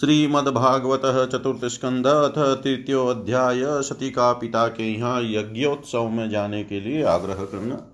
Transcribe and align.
श्रीमद्भागवत 0.00 1.32
चतुर्थ 1.32 1.64
स्कंद 1.64 2.06
अथ 2.06 2.64
तृतीयोध्याय 2.64 3.62
सती 3.64 4.10
का 4.10 4.32
पिता 4.32 4.68
के 4.68 4.92
यहाँ 4.92 5.22
यज्ञोत्सव 5.22 6.08
में 6.08 6.30
जाने 6.30 6.64
के 6.64 6.80
लिए 6.80 7.02
आग्रह 7.02 7.34
करना। 7.34 7.86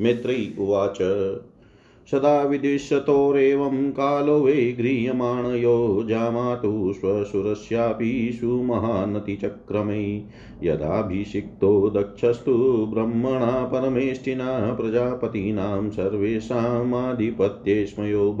मैत्री 0.00 0.54
उवाच। 0.58 0.98
सदा 2.10 2.42
विदिशतोरेवं 2.42 3.90
कालो 3.90 4.40
वै 4.40 4.52
गृह्यमाणयो 4.52 6.06
जामातु 6.08 6.94
श्वशुरस्यापि 7.00 8.38
सुमहानतिचक्रमै। 8.40 10.22
यदाभिषिक्तो 10.62 11.90
दक्षस्तु 11.90 12.90
ब्रह्मणा 12.94 13.46
परमेष्टिना 13.46 14.74
प्रजापतीनां 14.74 15.90
सर्वेषामाधिपत्येस्मयो 15.90 18.32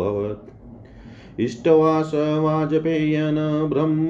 भवत् 1.34 1.40
इष्टवास 1.40 2.10
वाजपेयन 2.14 3.68
ब्रह्म 3.72 4.08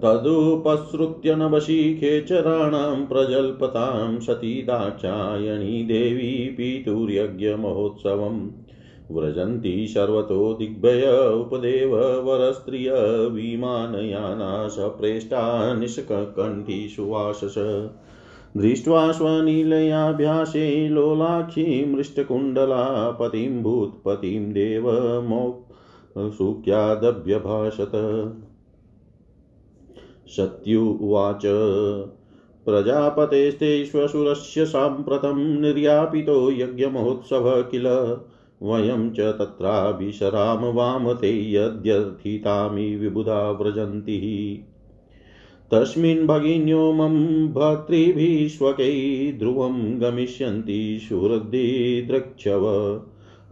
तदुपसृत्य 0.04 1.36
नवशीखेचराणां 1.36 3.06
प्रजल्पतां 3.06 4.20
सती 4.20 4.62
दाक्षायणी 4.62 5.84
देवी 5.84 6.50
पीतुर्यज्ञमहोत्सवम्। 6.58 8.40
व्रजन्ति 9.12 9.88
सर्वतो 9.88 10.54
दिग्भय 10.54 11.06
उपदेव 11.34 11.96
वरस्त्रिय 11.96 12.92
विमानयाना 13.30 14.68
सप्रेष्टा 14.68 15.74
निष्कण्ठी 15.74 16.88
सुवासस 16.90 17.56
दृष्ट्वा 18.58 19.12
स्वनीलयाभ्यासे 19.12 20.90
लोलाक्षी 20.90 21.86
मृष्टकुण्डला 21.86 23.12
पतिं 23.12 23.64
भूत्पतिं 23.64 24.52
देवमो 24.52 25.70
सुख्यादभ्यभाषत। 26.18 27.92
सत्युवाच। 30.38 31.42
प्रजापतेस्तेष्वसुरस्य 32.66 34.66
साम्प्रतं 34.66 35.62
निर्यापितो 35.62 36.52
यज्ञमहोत्सवः 36.52 37.62
किल। 37.62 38.18
वयं 38.64 39.12
च 39.12 39.20
तत्राभिशराम 39.20 40.66
वामते 40.66 41.54
यद्यर्थितामि 41.54 42.96
विबुधा 42.96 43.52
व्रजन्ति। 43.52 44.60
तस्मिन् 45.72 46.28
भगिन्यो 46.28 46.94
मम 46.94 47.48
भर्तृभिष्वकै 47.48 49.32
ध्रुवं 49.32 50.02
गमिष्यन्ति 50.02 51.06
सुहृद्दिद्रक्षव 51.10 53.02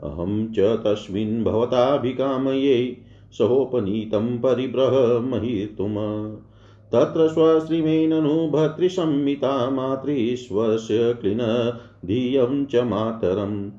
अहं 0.04 0.54
च 0.54 0.60
तस्मिन् 0.60 1.44
भवताभिकामये 1.44 2.98
सहोपनीतं 3.38 4.38
परिबृहमहितुम् 4.38 6.51
तत्र 6.94 7.28
स्वश्रीमेननु 7.28 8.48
भर्तृसंहिता 8.48 9.70
मातृश्वस्य 9.70 11.14
क्लिन 11.14 11.74
धियं 12.06 12.66
च 12.66 12.76
मातरम्। 12.76 13.72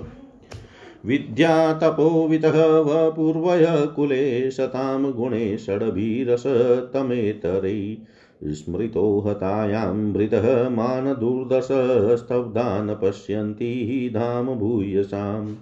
विद्या 1.06 1.72
तपोवितः 1.72 2.80
वपूर्वय 2.80 3.88
कुले 3.96 4.50
शतां 4.50 5.12
गुणे 5.12 5.58
षड्भिरसतमेतरै 5.58 7.98
स्मृतो 8.44 9.20
हतायां 9.20 9.96
मृतः 9.96 10.68
मानदुर्दशस्तब्धान् 10.68 13.02
पश्यन्ति 13.02 14.10
धाम 14.14 14.46
भूयसाम्। 14.46 15.54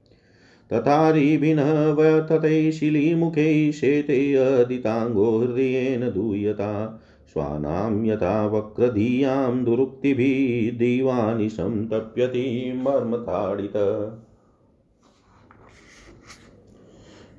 तथारिभिनः 0.71 1.93
व्यथते 1.93 2.71
शिलीमुखे 2.71 3.71
शेते 3.71 4.33
अदिताङ्गो 4.33 5.39
हृदयेन 5.39 6.11
दूयता। 6.11 7.01
स्वानां 7.33 8.05
यथा 8.05 8.47
वक्रधियाँ 8.47 9.63
दुरुक्तिभिः 9.63 10.77
दिवानिशं 10.77 11.87
तप्यति 11.87 12.73
मर्मताडित 12.75 13.73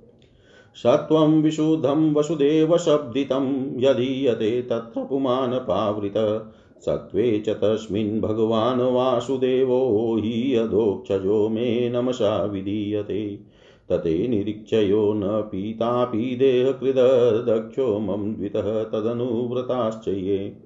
सत्वं 0.75 1.41
विशुद्धं 1.41 2.13
वसुदेवशब्दितं 2.13 3.81
यदीयते 3.81 4.61
तत्र 4.61 5.03
पुमानपावृत। 5.03 6.51
सत्त्वे 6.85 7.39
च 7.39 7.49
तस्मिन् 7.49 8.21
भगवान् 8.21 8.81
वासुदेवो 8.81 10.15
हि 10.15 10.55
यदोक्षजो 10.55 11.49
मे 11.49 11.89
नमसा 11.89 12.43
विधीयते। 12.43 13.54
तते 13.89 14.27
निरीक्षयो 14.27 15.13
न 15.13 15.21
पीतापि 15.23 16.35
देहकृददक्षो 16.35 17.99
मम 17.99 18.35
द्वितः 18.35 18.83
तदनुव्रताश्च 18.83 20.07
ये 20.07 20.57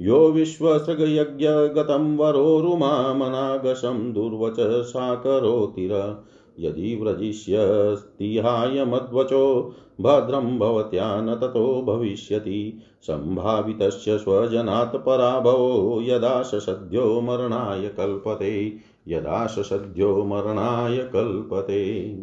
यो 0.00 0.28
विश्वसृगयज्ञगतं 0.28 2.16
वरोरुमामनागशं 2.16 4.12
दुर्वच 4.12 4.56
सा 4.60 5.14
करोतिर 5.14 6.22
यदि 6.60 6.96
व्रजिष्यस्तिहाय 6.96 8.84
मद्वचो, 8.84 9.74
भद्रं 10.00 10.58
भवत्या 10.58 11.20
न 11.20 11.34
ततो 11.34 11.82
भविष्यति। 11.82 12.78
सम्भावितस्य 13.02 14.18
स्वजनात् 14.18 14.96
पराभवो, 14.96 16.00
यदा 16.02 16.42
स 16.42 16.54
सद्यो 16.54 17.20
मरणाय 17.20 17.88
कल्पते। 17.88 18.76
यदा 19.08 19.46
स 19.46 19.58
सद्यो 19.58 20.24
मरणाय 20.24 20.96
कल्पते। 20.96 22.16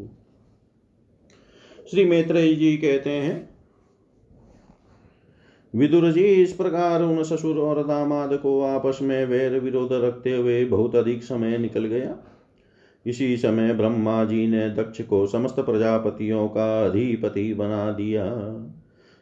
श्री 1.91 2.05
मैत्रेय 2.05 2.53
जी 2.53 2.77
कहते 2.77 3.09
हैं। 3.09 3.49
विदुर 5.75 6.11
जी 6.11 6.23
इस 6.23 6.53
प्रकार 6.53 7.01
उन 7.01 7.23
ससुर 7.23 7.57
और 7.57 7.83
दामाद 7.83 8.33
को 8.33 8.61
आपस 8.61 8.99
में 9.01 9.25
वैर 9.25 9.59
विरोध 9.59 9.89
रखते 9.91 10.35
हुए 10.35 10.65
बहुत 10.65 10.95
अधिक 10.95 11.23
समय 11.23 11.57
निकल 11.57 11.85
गया। 11.85 12.17
इसी 13.05 13.37
समय 13.37 13.73
ब्रह्मा 13.73 14.23
जी 14.23 14.47
ने 14.47 14.69
दक्ष 14.69 15.01
को 15.01 15.27
समस्त 15.27 15.55
प्रजापतियों 15.55 16.47
का 16.47 16.85
अधिपति 16.85 17.53
बना 17.53 17.91
दिया। 17.91 18.25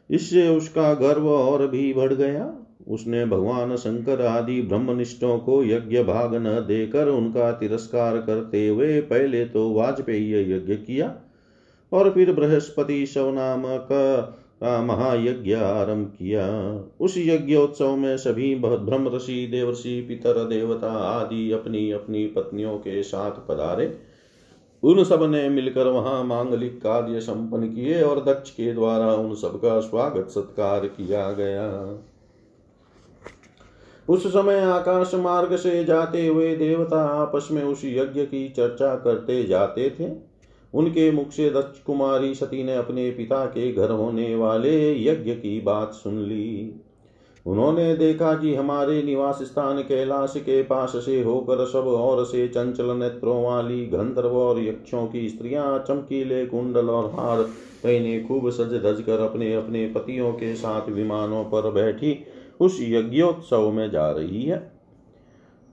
इससे 0.09 0.47
उसका 0.47 0.93
गर्व 0.93 1.29
और 1.29 1.67
भी 1.67 1.93
बढ़ 1.93 2.13
गया। 2.13 2.53
उसने 2.87 3.25
भगवान 3.25 3.75
शंकर 3.75 4.21
आदि 4.21 4.61
ब्रह्मनिष्ठों 4.61 5.37
को 5.39 5.63
यज्ञ 5.63 6.03
भाग 6.03 6.35
न 6.35 6.65
देकर 6.67 7.07
उनका 7.07 7.51
तिरस्कार 7.51 8.17
करते 8.17 8.67
हुए 8.67 9.01
पहले 9.01 9.45
तो 9.45 9.73
वाजपेयी 9.73 10.53
यज्ञ 10.53 10.75
किया। 10.75 11.15
और 11.91 12.09
फिर 12.11 12.33
बृहस्पति 12.33 13.05
शव 13.05 13.31
नामक 13.33 13.87
महायज्ञ 14.63 15.53
आरंभ 15.53 16.07
किया। 16.19 16.45
उस 17.01 17.13
यज्ञोत्सव 17.17 17.95
में 17.95 18.17
सभी 18.17 18.55
ब्रह्म 18.55 19.15
ऋषि, 19.15 19.47
देवर्षि, 19.51 20.01
पितर, 20.01 20.43
देवता 20.43 20.91
आदि 20.91 21.51
अपनी 21.51 21.91
अपनी 21.91 22.25
पत्नियों 22.27 22.77
के 22.77 23.03
साथ 23.03 23.31
पधारे। 23.31 23.97
उन 24.83 25.03
सबने 25.03 25.49
मिलकर 25.49 25.87
वहाँ 25.87 26.23
मांगलिक 26.23 26.77
कार्य 26.77 27.19
संपन्न 27.19 27.67
किए 27.67 28.01
और 28.01 28.23
दक्ष 28.23 28.49
के 28.49 28.73
द्वारा 28.73 29.13
उन 29.13 29.35
सबका 29.35 29.79
स्वागत 29.79 30.29
सत्कार 30.29 30.87
किया 30.87 31.31
गया। 31.31 31.99
उस 34.09 34.27
समय 34.27 34.59
आकाश 34.59 35.15
मार्ग 35.15 35.55
से 35.55 35.83
जाते 35.83 36.27
हुए 36.27 36.55
देवता 36.55 37.03
आपस 37.21 37.47
में 37.51 37.63
उस 37.63 37.81
यज्ञ 37.85 38.25
की 38.25 38.49
चर्चा 38.49 38.95
करते 38.95 39.43
जाते 39.43 39.89
थे। 39.89 40.34
उनके 40.75 41.11
मुख 41.11 41.31
से 41.31 41.49
दक्ष 41.49 41.79
कुमारी 41.79 42.33
सती 42.35 42.63
ने 42.63 42.75
अपने 42.75 43.09
पिता 43.11 43.45
के 43.45 43.71
घर 43.71 43.91
होने 43.91 44.35
वाले 44.35 45.03
यज्ञ 45.03 45.31
की 45.31 45.61
बात 45.61 45.93
सुन 45.93 46.19
ली। 46.19 46.81
उन्होंने 47.45 47.95
देखा 47.95 48.33
कि 48.33 48.55
हमारे 48.55 49.03
निवास 49.03 49.39
स्थान 49.41 49.81
कैलाश 49.81 50.33
के 50.37 50.61
पास 50.63 50.93
से 50.95 51.21
होकर 51.23 51.65
सब 51.65 51.87
और 51.87 52.23
से 52.25 52.47
चंचल 52.47 52.85
नेत्रों 52.85 53.43
वाली 53.43 53.85
गंधर्व 53.85 54.37
और 54.37 54.59
यक्षों 54.59 55.07
की 55.07 55.29
स्त्रियाँ, 55.29 55.79
चमकीले 55.79 56.45
कुंडल 56.45 56.89
और 56.89 57.11
हार 57.11 57.43
पहने 57.83 58.19
खूब 58.19 58.49
सज 58.49 58.73
धज 58.85 59.01
कर 59.01 59.19
अपने 59.19 59.53
अपने 59.53 59.87
पतियों 59.87 60.31
के 60.33 60.55
साथ 60.55 60.89
विमानों 60.89 61.43
पर 61.43 61.71
बैठी 61.71 62.17
उस 62.59 62.79
यज्ञोत्सव 62.81 63.71
में 63.71 63.91
जा 63.91 64.11
रही 64.11 64.43
है। 64.43 64.74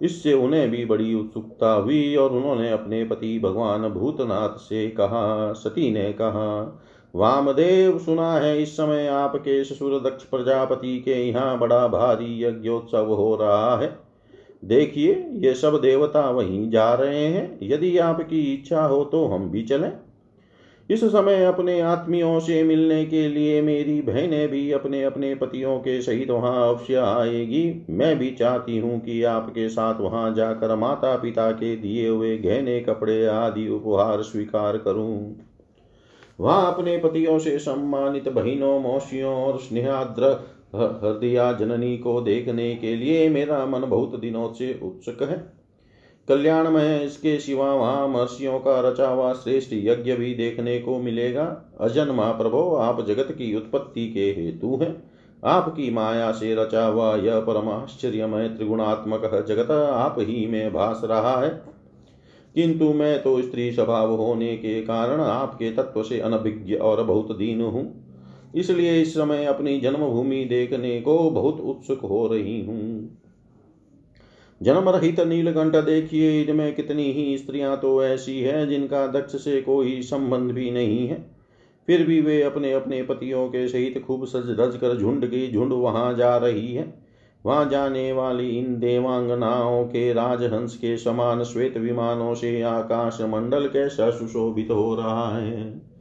इससे 0.03 0.33
उन्हें 0.33 0.71
भी 0.71 0.85
बड़ी 0.85 1.15
उत्सुकता 1.15 1.73
हुई 1.73 2.17
और 2.17 2.31
उन्होंने 2.31 2.71
अपने 2.71 3.05
पति 3.05 3.39
भगवान 3.39 3.89
भूतनाथ 3.89 4.59
से 4.59 4.89
कहा, 4.89 5.53
सती 5.53 5.91
ने 5.91 6.13
कहा, 6.13 6.81
वामदेव 7.15 7.99
सुना 7.99 8.33
है 8.33 8.63
इस 8.63 8.77
समय 8.77 9.07
आपके 9.07 9.65
ससुर 9.65 10.01
दक्ष 10.01 10.25
प्रजापति 10.25 11.01
के 11.01 11.29
यहाँ 11.29 11.59
बड़ा 11.59 11.89
भारी 11.89 12.45
यज्ञोत्सव 12.45 13.15
हो 13.15 13.37
रहा 13.37 13.77
है। 13.77 13.99
देखिए, 14.65 15.31
ये 15.33 15.55
सब 15.55 15.81
देवता 15.81 16.31
वहीं 16.31 16.71
जा 16.71 16.95
रहे 16.95 17.27
हैं। 17.27 17.59
यदि 17.63 17.99
आपकी 17.99 18.55
इच्छा 18.55 18.85
हो 18.85 19.05
तो 19.05 19.27
हम 19.27 19.51
भी 19.51 19.63
चलें। 19.63 19.93
इस 20.93 21.05
समय 21.05 21.45
अपने 21.45 21.81
आत्मियों 21.81 22.41
से 22.41 22.63
मिलने 22.63 23.05
के 23.05 23.29
लिए 23.29 23.61
मेरी 23.63 24.01
बहनें 24.03 24.49
भी 24.49 24.71
अपने 24.73 25.03
अपने 25.05 25.35
पतियों 25.35 25.79
के 25.79 26.01
सहित 26.03 26.31
वहाँ 26.31 26.69
अवश्य 26.69 26.95
आएगी। 26.95 27.87
मैं 27.91 28.19
भी 28.19 28.31
चाहती 28.31 28.79
हूँ 28.79 29.01
कि 29.01 29.23
आपके 29.23 29.69
साथ 29.69 30.01
वहाँ 30.01 30.35
जाकर 30.35 30.75
माता 30.77 31.17
पिता 31.17 31.51
के 31.53 31.77
दिए 31.77 32.09
हुए 32.09 32.37
गहने, 32.39 32.81
कपड़े 32.81 33.27
आदि 33.27 33.69
उपहार 33.69 34.23
स्वीकार 34.23 34.79
करूँ। 34.79 35.37
वहाँ 36.41 36.75
अपने 36.75 36.99
पतियों 36.99 37.39
से 37.39 37.59
सम्मानित 37.59 38.29
बहनों, 38.29 38.79
मौसियों 38.81 39.35
और 39.35 39.59
स्नेहाद्र 39.59 40.25
हृदया 40.75 41.53
जननी 41.53 41.97
को 41.99 42.21
देखने 42.21 42.75
के 42.75 42.95
लिए 42.97 43.29
मेरा 43.29 43.67
मन 43.67 43.81
बहुत 43.81 44.21
दिनों 44.21 44.53
से 44.53 44.81
उत्सुक 44.83 45.23
है। 45.23 45.62
कल्याण 46.29 46.71
में 46.71 47.05
इसके 47.05 47.39
सिवा 47.41 47.75
वहाँ 47.75 48.09
महर्षियों 48.09 48.59
का 48.59 48.81
रचा 48.81 49.09
हुआ 49.09 49.33
श्रेष्ठ 49.33 49.71
यज्ञ 49.73 50.15
भी 50.15 50.35
देखने 50.35 50.79
को 50.79 50.99
मिलेगा। 50.99 51.75
अजन 51.81 52.09
महाप्रभो, 52.09 52.75
आप 52.75 53.07
जगत 53.07 53.29
की 53.33 53.57
उत्पत्ति 53.57 54.09
के 54.09 54.31
हेतु 54.31 54.79
हैं। 54.83 55.13
आपकी 55.45 55.91
माया 55.91 56.33
से 56.33 56.55
रचा 56.55 56.87
हुआ 56.87 57.17
यह 57.17 57.41
परमाश्चर्यमय 57.41 58.49
त्रिगुणात्मक 58.49 59.45
जगत 59.49 59.71
आप 59.71 60.17
ही 60.19 60.47
में 60.47 60.73
भास 60.73 61.01
रहा 61.05 61.41
है। 61.41 61.63
किंतु 62.55 62.93
मैं 62.93 63.23
तो 63.23 63.43
स्त्री 63.43 63.73
स्वभाव 63.73 64.15
होने 64.15 64.57
के 64.57 64.83
कारण 64.83 65.21
आपके 65.21 65.71
तत्व 65.71 66.03
से 66.03 66.21
अनभिज्ञ 66.21 66.75
और 66.75 67.03
बहुत 67.03 67.37
दीन 67.37 67.61
हूँ। 67.61 68.05
इसलिए 68.55 69.03
इस 69.03 69.15
समय 69.15 69.45
अपनी 69.45 69.81
जन्मभूमि 69.81 70.45
देखने 70.45 71.01
को 71.01 71.31
बहुत 71.31 71.61
उत्सुक 71.61 72.01
हो 72.01 72.27
रही 72.27 72.65
हूँ। 72.65 73.22
जन्म 74.63 74.89
रहित 74.89 75.21
नीलकंठ 75.21 75.77
देखिए, 75.77 76.43
इनमें 76.43 76.75
कितनी 76.75 77.13
ही 77.13 77.39
स्त्रियाँ 77.39 77.77
तो 77.77 78.05
ऐसी 78.05 78.41
हैं 78.41 78.69
जिनका 78.69 79.07
दक्ष 79.07 79.37
से 79.37 79.61
कोई 79.63 80.03
संबंध 80.03 80.51
भी 80.51 80.71
नहीं 80.71 81.09
है। 81.09 81.31
फिर 81.87 82.07
भी 82.07 82.21
वे 82.21 82.43
अपने 82.43 82.73
अपने 82.73 83.03
पतियों 83.03 83.49
के 83.49 83.69
सहित 83.69 84.03
खूब 84.07 84.27
सज 84.27 84.57
रज 84.61 84.77
कर 84.77 84.99
झुंड 84.99 85.27
की 85.27 85.53
झुंड 85.53 85.73
वहाँ 85.73 86.15
जा 86.15 86.37
रही 86.37 86.75
है। 86.75 86.95
वहाँ 87.47 87.69
जाने 87.69 88.13
वाली 88.13 88.49
इन 88.49 88.79
देवांगनाओं 88.79 89.85
के 89.85 90.13
राजहंस 90.13 90.77
के 90.77 90.97
समान 90.97 91.45
श्वेत 91.45 91.77
विमानों 91.77 92.35
से 92.35 92.63
आकाश 92.63 93.19
मंडल 93.21 93.67
कैसा 93.67 94.11
सुशोभित 94.11 94.71
हो 94.71 94.95
रहा 94.95 95.39
है। 95.39 95.92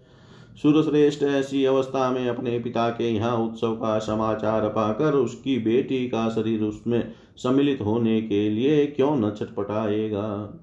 सुरश्रेष्ठ 0.55 1.23
ऐसी 1.23 1.65
अवस्था 1.65 2.11
में 2.11 2.29
अपने 2.29 2.59
पिता 2.59 2.89
के 2.89 3.09
यहाँ 3.09 3.37
उत्सव 3.37 3.71
का 3.71 3.99
समाचार 3.99 4.67
पाकर 4.67 5.13
उसकी 5.13 5.57
बेटी 5.57 6.07
का 6.07 6.29
शरीर 6.29 6.63
उसमें 6.63 7.11
सम्मिलित 7.37 7.81
होने 7.81 8.21
के 8.21 8.49
लिए 8.49 8.85
क्यों 8.85 9.15
न 9.15 9.31
छटपटाएगा? 9.31 10.57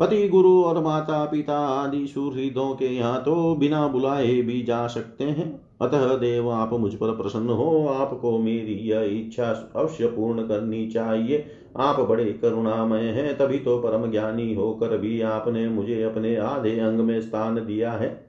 पति, 0.00 0.28
गुरु 0.28 0.62
और 0.62 0.82
माता 0.82 1.24
पिता 1.24 1.58
आदि 1.58 2.06
सुहृदों 2.06 2.74
के 2.74 2.86
यहाँ 2.86 3.22
तो 3.22 3.54
बिना 3.54 3.88
बुलाए 3.88 4.42
भी 4.42 4.62
जा 4.62 4.86
सकते 4.86 5.24
हैं। 5.24 5.60
अतः 5.82 6.16
देव, 6.16 6.50
आप 6.50 6.72
मुझ 6.72 6.94
पर 6.94 7.10
प्रसन्न 7.10 7.48
हो। 7.48 7.88
आपको 7.88 8.38
मेरी 8.38 8.88
यह 8.88 9.00
इच्छा 9.00 9.72
अवश्य 9.76 10.06
पूर्ण 10.06 10.42
करनी 10.42 10.86
चाहिए। 10.86 11.46
आप 11.76 12.00
बड़े 12.00 12.24
करुणामय 12.24 13.00
हैं। 13.00 13.38
तभी 13.38 13.58
तो 13.58 13.78
परम 13.78 14.10
ज्ञानी 14.10 14.54
होकर 14.54 14.98
भी 14.98 15.20
आपने 15.20 15.68
मुझे 15.68 16.02
अपने 16.02 16.36
आधे 16.36 16.80
अंग 16.80 17.00
में 17.00 17.20
स्थान 17.20 17.54
दिया 17.54 17.92
है। 17.92 18.23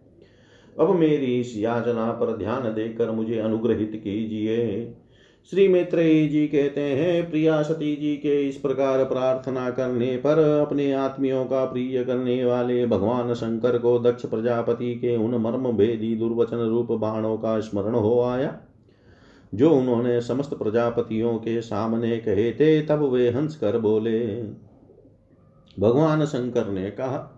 अब 0.80 0.96
मेरी 0.96 1.40
इस 1.40 1.58
याचना 1.58 2.12
पर 2.12 2.38
ध्यान 2.38 2.64
देकर 2.64 3.12
मुझे 3.12 3.40
अनुग्रहित 3.40 3.92
कीजिए। 4.04 4.94
श्री 5.52 5.68
मैत्रेयी 5.68 6.28
जी 6.28 6.48
कहते 6.48 6.82
हैं, 6.82 7.30
प्रिया 7.30 7.62
सती 7.62 7.96
जी 7.96 8.16
के 8.16 8.50
इस 8.50 8.58
प्रकार 8.58 9.04
प्रार्थना 9.04 9.70
करने 9.70 10.18
पर 10.18 10.40
अपने 10.40 10.92
आत्मियों 10.92 11.46
का 11.46 11.66
प्रिय 11.66 12.04
करने 12.04 12.46
वाले 12.46 12.86
भगवान 12.86 13.34
शंकर 13.34 13.78
को 13.78 14.00
दक्ष 14.00 14.26
प्रजापति 14.26 14.96
के 14.96 15.18
उन 15.18 15.36
मर्म 15.36 15.72
भेदी 15.72 16.16
दुर्वचन 16.16 16.58
रूप 16.58 16.92
बाणों 16.92 17.38
का 17.38 17.60
स्मरण 17.60 17.96
हो 17.96 18.22
आया। 18.22 18.62
जो 19.56 19.70
उन्होंने 19.70 20.22
समस्त 20.22 20.54
प्रजापतियों 20.54 21.38
के 21.38 21.62
सामने 21.62 22.18
कहे 22.18 22.52
थे, 22.52 22.82
तब 22.82 23.02
वे 23.02 23.30
हंस 23.30 23.56
कर 23.56 23.78
बोले। 23.78 24.44
भगवान 25.80 26.26
शंकर 26.26 26.70
ने 26.70 26.92
कहा 26.92 27.35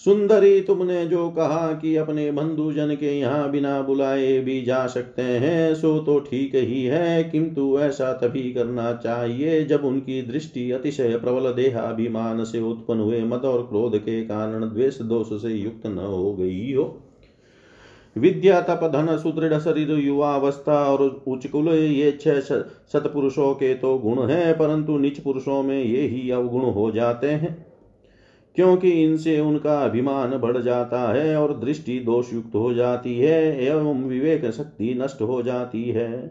सुंदरी 0.00 0.60
तुमने 0.60 1.04
जो 1.06 1.28
कहा 1.30 1.72
कि 1.72 1.94
अपने 1.96 2.30
बंधुजन 2.32 2.94
के 2.94 3.12
यहाँ 3.18 3.50
बिना 3.50 3.80
बुलाए 3.82 4.38
भी 4.38 4.60
जा 4.62 4.86
सकते 4.86 5.22
हैं, 5.22 5.74
सो 5.74 5.98
तो 5.98 6.18
ठीक 6.20 6.54
ही 6.54 6.82
है। 6.84 7.22
किंतु 7.24 7.78
ऐसा 7.80 8.12
तभी 8.12 8.42
करना 8.52 8.92
चाहिए 8.94 9.64
जब 9.64 9.84
उनकी 9.84 10.20
दृष्टि 10.22 10.70
अतिशय 10.70 11.16
प्रबल 11.16 11.52
देहाभिमान 11.52 12.44
से 12.44 12.60
उत्पन्न 12.60 13.00
हुए 13.00 13.22
मत 13.22 13.44
और 13.44 13.62
क्रोध 13.62 13.96
के 13.98 14.20
कारण 14.22 14.68
द्वेष 14.68 15.00
दोष 15.02 15.32
से 15.42 15.54
युक्त 15.54 15.86
न 15.86 15.98
हो 15.98 16.32
गई 16.34 16.72
हो। 16.72 16.84
विद्या 18.16 18.60
तप 18.60 18.80
धन 18.92 19.16
सुदृढ़ 19.18 19.58
शरीर 19.58 19.90
युवावस्था 19.90 20.84
और 20.84 21.02
उच्च 21.28 21.46
कुल 21.46 21.68
ये 21.68 22.10
छह 22.20 22.40
सतपुरुषों 22.40 23.52
के 23.54 23.74
तो 23.74 23.98
गुण 23.98 24.22
हैं, 24.22 24.54
परंतु 24.54 24.98
निच 24.98 25.20
पुरुषों 25.20 25.62
में 25.62 25.82
ये 25.82 26.02
ही 26.02 26.30
अवगुण 26.30 26.62
हो 26.64 26.90
जाते 26.90 27.30
हैं। 27.30 27.73
क्योंकि 28.56 28.90
इनसे 29.04 29.38
उनका 29.40 29.78
अभिमान 29.80 30.36
बढ़ 30.38 30.58
जाता 30.58 31.00
है 31.12 31.36
और 31.36 31.56
दृष्टि 31.58 31.98
दोषयुक्त 32.00 32.54
हो 32.54 32.72
जाती 32.74 33.18
है 33.18 33.66
एवं 33.66 34.02
विवेक 34.04 34.50
शक्ति 34.50 34.94
नष्ट 34.94 35.22
हो 35.22 35.42
जाती 35.42 35.82
है। 35.84 36.30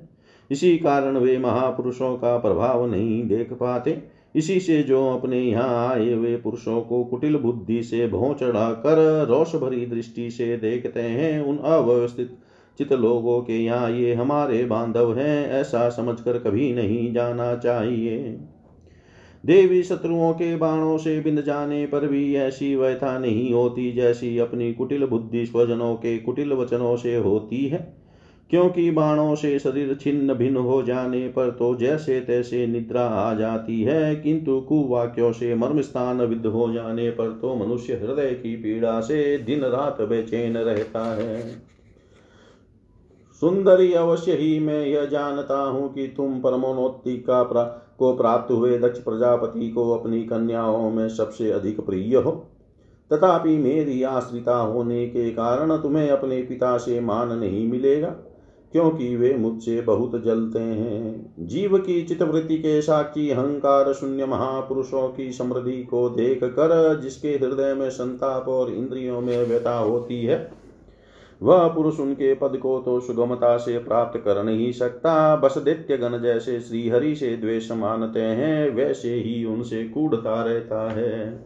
इसी 0.49 0.77
कारण 0.77 1.17
वे 1.17 1.37
महापुरुषों 1.37 2.15
का 2.15 2.37
प्रभाव 2.37 2.85
नहीं 2.91 3.23
देख 3.27 3.53
पाते। 3.53 4.01
इसी 4.35 4.59
से 4.59 4.81
जो 4.83 5.07
अपने 5.09 5.39
यहाँ 5.41 5.87
आए 5.89 6.13
हुए 6.13 6.35
पुरुषों 6.35 6.81
को 6.81 7.03
कुटिल 7.03 7.35
बुद्धि 7.37 7.83
से 7.83 8.07
भौ 8.07 8.33
चढ़ा 8.33 8.69
कर 8.85 9.25
रोष 9.27 9.55
भरी 9.55 9.85
दृष्टि 9.85 10.29
से 10.31 10.57
देखते 10.57 11.01
हैं, 11.01 11.41
उन 11.41 11.57
अव्यवस्थित 11.57 12.37
चित 12.79 12.93
लोगों 12.93 13.41
के 13.41 13.57
यहाँ 13.57 13.91
ये 13.91 14.13
हमारे 14.13 14.63
बांधव 14.65 15.13
हैं, 15.13 15.49
ऐसा 15.51 15.89
समझकर 15.89 16.37
कभी 16.39 16.73
नहीं 16.73 17.13
जाना 17.13 17.55
चाहिए। 17.55 18.39
देवी 19.45 19.83
शत्रुओं 19.83 20.33
के 20.33 20.55
बाणों 20.55 20.97
से 20.97 21.19
बिंद 21.19 21.41
जाने 21.41 21.85
पर 21.85 22.07
भी 22.07 22.35
ऐसी 22.35 22.75
व्यथा 22.75 23.17
नहीं 23.19 23.53
होती 23.53 23.91
जैसी 23.91 24.37
अपनी 24.39 24.73
कुटिल 24.73 25.05
बुद्धि 25.05 25.45
स्वजनों 25.45 25.95
के 25.95 26.17
कुटिल 26.17 26.53
वचनों 26.53 26.95
से 26.97 27.15
होती 27.15 27.65
है। 27.65 28.03
क्योंकि 28.49 28.91
बाणों 28.91 29.35
से 29.35 29.59
शरीर 29.59 29.93
छिन्न 30.01 30.33
भिन्न 30.33 30.57
हो 30.57 30.81
जाने 30.83 31.27
पर 31.27 31.49
तो 31.51 31.75
जैसे 31.75 32.19
तैसे 32.21 32.67
निद्रा 32.67 33.01
आ 33.01 33.33
जाती 33.33 33.81
है 33.81 34.15
किंतु 34.15 34.59
कुवाक्यों 34.61 35.31
से 35.31 35.55
मर्म 35.55 35.81
स्थान 35.81 36.21
विद्ध 36.21 36.45
हो 36.45 36.71
जाने 36.73 37.09
पर 37.09 37.31
तो 37.41 37.55
मनुष्य 37.55 37.93
हृदय 37.93 38.31
की 38.33 38.55
पीड़ा 38.55 38.99
से 39.01 39.37
दिन 39.37 39.61
रात 39.61 40.01
बेचैन 40.01 40.57
रहता 40.57 41.05
है। 41.15 41.41
सुंदरी 43.41 43.93
अवश्य 43.93 44.33
ही 44.33 44.59
मैं 44.59 44.85
यह 44.85 45.05
जानता 45.05 45.57
हूँ 45.57 45.93
कि 45.93 46.07
तुम 46.07 46.39
परमोन्नति 46.39 47.17
का 47.17 47.43
प्रा, 47.43 47.63
को 47.99 48.15
प्राप्त 48.15 48.51
हुए 48.51 48.77
दक्ष 48.79 48.99
प्रजापति 48.99 49.69
को 49.69 49.89
अपनी 49.91 50.21
कन्याओं 50.23 50.89
में 50.91 51.07
सबसे 51.09 51.51
अधिक 51.51 51.79
प्रिय 51.81 52.15
हो। 52.15 52.31
तथापि 53.11 53.57
मेरी 53.57 54.03
आश्रिता 54.03 54.55
होने 54.55 55.05
के 55.07 55.29
कारण 55.31 55.77
तुम्हें 55.77 56.09
अपने 56.09 56.41
पिता 56.41 56.77
से 56.77 56.99
मान 56.99 57.31
नहीं 57.31 57.67
मिलेगा, 57.71 58.15
क्योंकि 58.73 59.15
वे 59.15 59.33
मुझसे 59.33 59.81
बहुत 59.81 60.21
जलते 60.23 60.59
हैं। 60.59 61.35
जीव 61.39 61.77
की 61.77 62.01
चितवृत्ति 62.03 62.57
के 62.57 62.81
साक्षी 62.81 63.29
अहंकार 63.29 63.93
शून्य 63.93 64.25
महापुरुषों 64.25 65.07
की 65.09 65.31
समृद्धि 65.31 65.83
को 65.83 66.09
देख 66.09 66.43
कर 66.43 66.99
जिसके 66.99 67.29
हृदय 67.29 67.73
में 67.73 67.89
संताप 67.89 68.47
और 68.47 68.71
इंद्रियों 68.71 69.21
में 69.21 69.47
व्यथा 69.47 69.77
होती 69.77 70.21
है 70.21 70.62
वह 71.43 71.67
पुरुष 71.67 71.99
उनके 71.99 72.33
पद 72.33 72.57
को 72.57 72.79
तो 72.79 72.99
सुगमता 72.99 73.57
से 73.57 73.77
प्राप्त 73.79 74.19
कर 74.19 74.43
नहीं 74.43 74.71
सकता। 74.71 75.35
बस 75.35 75.57
दैत्य 75.57 75.97
गण 75.97 76.21
जैसे 76.21 76.59
श्रीहरि 76.59 77.15
से 77.15 77.37
द्वेष 77.37 77.71
मानते 77.71 78.21
हैं, 78.21 78.69
वैसे 78.69 79.13
ही 79.13 79.45
उनसे 79.45 79.83
कूड़ता 79.83 80.43
रहता 80.43 80.91
है। 80.91 81.45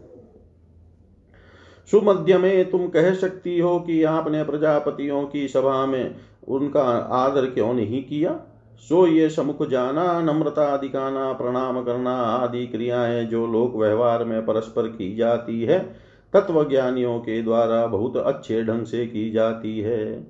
सुमध्य 1.90 2.38
में 2.38 2.70
तुम 2.70 2.88
कह 2.88 3.14
सकती 3.14 3.58
हो 3.58 3.80
कि 3.80 4.02
आपने 4.02 4.44
प्रजापतियों 4.44 5.26
की 5.26 5.48
सभा 5.48 5.86
में 5.86 6.14
उनका 6.48 6.82
आदर 7.12 7.46
क्यों 7.46 7.74
नहीं 7.74 8.04
किया? 8.04 8.40
सो 8.78 9.06
ये 9.06 9.28
समुख 9.30 9.68
जाना, 9.68 10.20
नम्रता 10.20 10.76
दिखाना, 10.76 11.32
प्रणाम 11.32 11.82
करना 11.84 12.16
आदि 12.16 12.66
क्रियाएँ 12.66 13.24
जो 13.24 13.46
लोक 13.46 13.76
व्यवहार 13.76 14.24
में 14.24 14.46
परस्पर 14.46 14.82
की 14.82 15.16
जाती 15.16 15.62
है 15.62 16.07
तत्वज्ञानियों 16.32 17.18
के 17.18 17.42
द्वारा 17.42 17.86
बहुत 17.86 18.16
अच्छे 18.16 18.62
ढंग 18.64 18.84
से 18.84 19.06
की 19.06 19.30
जाती 19.30 19.78
है। 19.80 20.26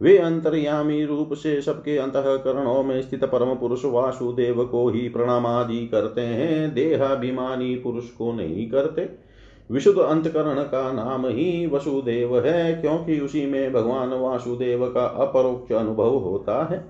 वे 0.00 0.18
अंतर्यामी 0.18 1.04
रूप 1.04 1.32
से 1.32 1.62
सबके 1.62 1.96
अंतकरणों 1.98 2.82
में 2.82 3.02
स्थित 3.02 3.24
परम 3.24 3.54
पुरुष 3.54 3.84
वासुदेव 3.84 4.64
को 4.64 4.88
ही 4.88 5.08
प्रणाम 5.08 5.46
आदि 5.46 5.86
करते 5.86 6.20
हैं। 6.20 6.74
देहाभिमानी 6.74 7.74
पुरुष 7.76 8.10
को 8.10 8.32
नहीं 8.32 8.70
करते। 8.70 9.08
विशुद्ध 9.70 9.98
अंतकरण 9.98 10.62
का 10.62 10.92
नाम 10.92 11.26
ही 11.26 11.66
वसुदेव 11.66 12.46
है, 12.46 12.74
क्योंकि 12.74 13.20
उसी 13.20 13.46
में 13.46 13.72
भगवान 13.72 14.08
वासुदेव 14.08 14.86
का 14.86 15.04
अपरोक्ष 15.04 15.72
अनुभव 15.72 16.16
होता 16.16 16.64
है। 16.64 16.84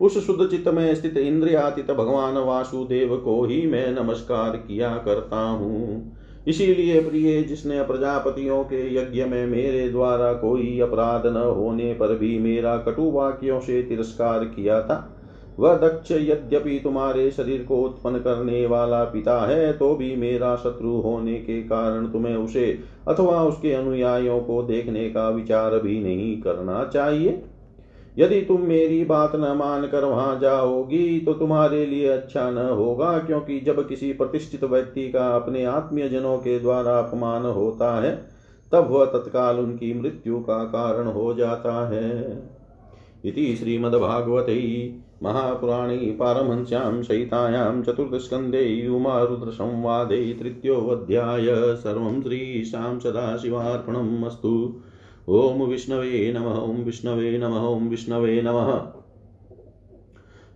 उस 0.00 0.26
शुद्ध 0.26 0.50
चित्त 0.50 0.68
में 0.68 0.94
स्थित 0.94 1.16
इंद्रियातीत 1.16 1.90
भगवान 1.90 2.38
वासुदेव 2.38 3.16
को 3.16 3.44
ही 3.44 3.66
मैं 3.66 3.92
नमस्कार 3.92 4.56
किया 4.56 4.96
करता 4.96 5.40
हूँ। 5.40 6.16
इसीलिए 6.46 7.00
प्रिय, 7.00 7.42
जिसने 7.42 7.82
प्रजापतियों 7.82 8.62
के 8.64 8.94
यज्ञ 8.94 9.24
में 9.24 9.46
मेरे 9.46 9.88
द्वारा 9.88 10.32
कोई 10.32 10.78
अपराध 10.80 11.26
न 11.26 11.42
होने 11.56 11.92
पर 11.94 12.14
भी 12.18 12.38
मेरा 12.38 12.76
कटु 12.78 13.10
वाक्यों 13.10 13.60
से 13.60 13.82
तिरस्कार 13.82 14.44
किया 14.46 14.80
था, 14.80 15.12
वह 15.58 15.74
दक्ष 15.78 16.10
यद्यपि 16.12 16.78
तुम्हारे 16.82 17.30
शरीर 17.30 17.62
को 17.62 17.76
उत्पन्न 17.82 18.18
करने 18.18 18.64
वाला 18.66 19.02
पिता 19.04 19.40
है 19.46 19.72
तो 19.72 19.94
भी 19.96 20.14
मेरा 20.16 20.54
शत्रु 20.56 20.96
होने 21.00 21.34
के 21.34 21.60
कारण 21.62 22.06
तुम्हें 22.06 22.34
उसे 22.36 22.66
अथवा 23.08 23.42
उसके 23.42 23.72
अनुयायियों 23.72 24.40
को 24.40 24.62
देखने 24.62 25.08
का 25.10 25.28
विचार 25.28 25.78
भी 25.78 25.98
नहीं 26.00 26.36
करना 26.42 26.84
चाहिए। 26.84 27.42
यदि 28.18 28.40
तुम 28.40 28.60
मेरी 28.60 29.04
बात 29.04 29.34
न 29.36 29.54
मानकर 29.56 30.04
वहाँ 30.04 30.38
जाओगी 30.40 31.20
तो 31.20 31.32
तुम्हारे 31.32 31.84
लिए 31.86 32.06
अच्छा 32.08 32.50
न 32.50 32.58
होगा, 32.58 33.18
क्योंकि 33.18 33.60
जब 33.60 33.88
किसी 33.88 34.12
प्रतिष्ठित 34.12 34.64
व्यक्ति 34.64 35.08
का 35.08 35.28
अपने 35.36 35.64
आत्मीय 35.64 36.08
जनों 36.08 36.36
के 36.38 36.58
द्वारा 36.58 36.98
अपमान 36.98 37.42
होता 37.42 38.00
है, 38.02 38.14
तब 38.72 38.88
वह 38.90 39.04
तत्काल 39.04 39.58
उनकी 39.58 39.92
मृत्यु 40.00 40.38
का 40.38 40.64
कारण 40.64 41.06
हो 41.06 41.34
जाता 41.34 41.88
है। 41.88 42.42
इति 43.24 43.56
श्रीमद्भागवते 43.56 44.56
महापुराणे 45.22 45.96
पारमहंस्यां 45.96 47.02
सहितायां 47.02 47.82
चतुर्थस्कन्धे 47.82 48.88
उमारुद्रसंवादे 48.88 50.36
तृतीयोऽध्याय। 50.42 51.46
सर्वं 51.76 52.20
श्रीशां 52.22 52.98
सदाशिवार्पणम् 52.98 54.24
अस्तु। 54.24 54.82
ॐ 55.28 55.62
विष्णवे 55.62 56.32
नमः 56.32 56.44
ॐ 56.44 56.84
विष्णवे 56.84 57.38
नमः 57.38 57.56
ॐ 57.56 57.88
विष्णवे 57.88 58.42
नमः। 58.42 58.92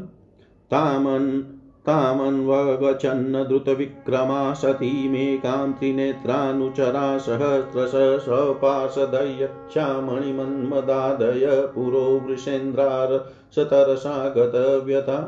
तामन् 0.70 1.53
तामन्वगचन्न 1.86 3.42
द्रुतविक्रमा 3.48 4.36
सतीमेकां 4.60 5.72
त्रिनेत्रानुचरा 5.72 7.02
सहस्रश 7.24 7.94
सपाशदयक्षा 8.26 9.84
मणिमन्मदादय 10.00 11.44
पुरो 11.74 12.04
वृषेन्द्रार 12.26 13.10
सतरसा 13.56 14.14
गतव्यथा 14.36 15.18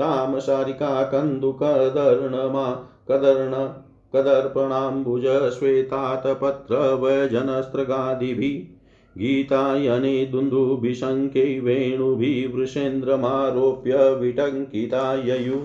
तामसारिका 0.00 0.92
कन्दुकदर्णमा 1.12 2.64
कदर्ण 3.10 3.60
कदर्पणाम्बुज 4.14 5.26
श्वेतातपत्रवजनस्त्रगादिभिः 5.58 8.56
गीतायने 9.18 10.26
दुन्दुभिशङ्कै 10.26 11.60
वेणुभिः 11.60 12.56
वृषेन्द्रमारोप्य 12.56 14.18
विटङ्किता 14.20 15.14
ययु 15.14 15.60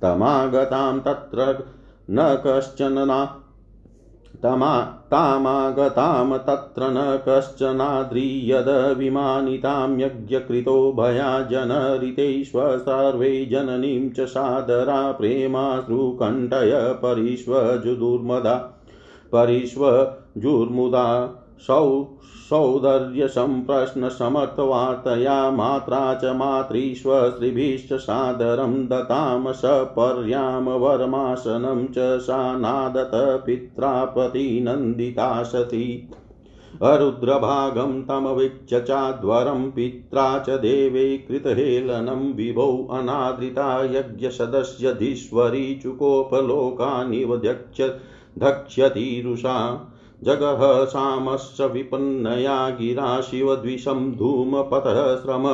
तमागतां 0.03 1.01
तत्र 1.01 1.65
न 2.11 2.43
कश्चन 2.47 2.95
तमा 4.43 4.81
तामागतां 4.81 6.39
तत्र 6.39 6.83
न 6.83 7.21
कश्चनाद्रियद 7.29 8.95
विमानितां 8.99 10.01
यज्ञकृतो 10.01 10.93
भयाजनरितैश्व 10.93 12.79
सर्वे 12.79 13.47
जननीं 13.47 14.11
च 14.11 14.21
सादरा 14.21 15.13
प्रेमाश्रुकण्ठय 15.13 16.99
परिष्वजुदुर्मदा, 17.03 18.85
परिष्वजुर्मुदा। 19.33 21.39
सौ 21.59 22.07
सौन्दर्यसम्प्रश्नसमर्थवार्तया 22.51 25.51
मात्रा 25.51 26.15
च 26.15 26.25
मातृष्वस्त्रिभिश्च 26.25 27.93
सादरं 27.93 28.89
दतां 28.89 29.53
सपर्यां 29.53 30.63
वरमासनं 30.63 31.87
च 31.87 31.95
सा 31.99 32.57
नादत 32.57 33.43
पित्रा 33.47 34.05
प्रतिनन्दिता 34.05 35.43
सती 35.43 36.09
अरुद्रभागं 36.83 38.03
तमवीक्ष्य 38.03 38.81
चाध्वरं 38.81 39.71
पित्रा 39.71 40.39
च 40.39 40.51
देवे 40.51 41.19
कृतहेलनं 41.19 42.33
विभौ 42.33 42.89
अनादृता 42.93 43.85
यज्ञसदस्यधीश्वरी 43.85 45.81
चुकोपलोकानिव 45.83 47.43
धक्ष्यतीरुषा। 48.39 49.89
जगः 50.23 50.85
सामश्च 50.85 51.61
विपन्नया 51.61 52.71
गिरा 52.71 53.21
शिवद्विषं 53.21 54.13
धूमपतः 54.13 55.17
श्रम 55.17 55.45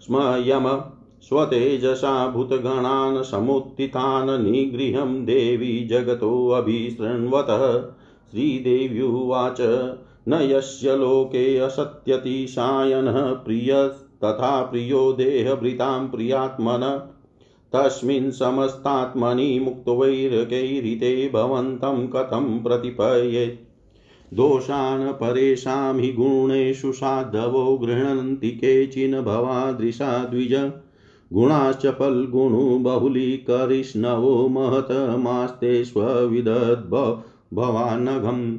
स्म 0.00 0.16
यम 0.46 0.80
स्वतेजसा 1.22 2.28
भूतगणान् 2.28 3.22
समुत्थितान् 3.22 4.42
निगृहं 4.42 5.24
देवी 5.24 5.86
जगतोऽभिशृण्वतः 5.86 7.80
श्रीदेव्युवाच 8.30 9.60
न 10.28 10.38
यस्य 10.42 10.96
लोके 10.96 11.58
असत्यतिशायनः 11.58 13.32
प्रियस्तथा 13.32 14.62
प्रियो 14.62 15.12
देहभृतां 15.12 16.08
प्रियात्मन। 16.08 17.10
तस्मिन् 17.72 18.30
समस्तात्मनि 18.30 19.58
मुक्तवैरकैरिते 19.58 21.30
भवन्तं 21.34 22.06
कथं 22.06 22.62
प्रतिपयेत् 22.62 23.67
दोषान् 24.34 25.12
परेषां 25.12 26.00
हि 26.00 26.12
गुणेषु 26.12 26.92
साधवो 26.92 27.78
गृह्णन्ति 27.78 28.50
केचिन् 28.50 29.24
भवादृशा 29.24 30.24
द्विज। 30.24 30.72
गुणाश्च 31.32 31.86
फल्गुणु 31.86 32.78
बहुलीकरिष्णवो 32.78 34.48
महतमास्ते 34.48 35.84
स्वविदद्भ 35.84 37.22
भवानघम्। 37.54 38.58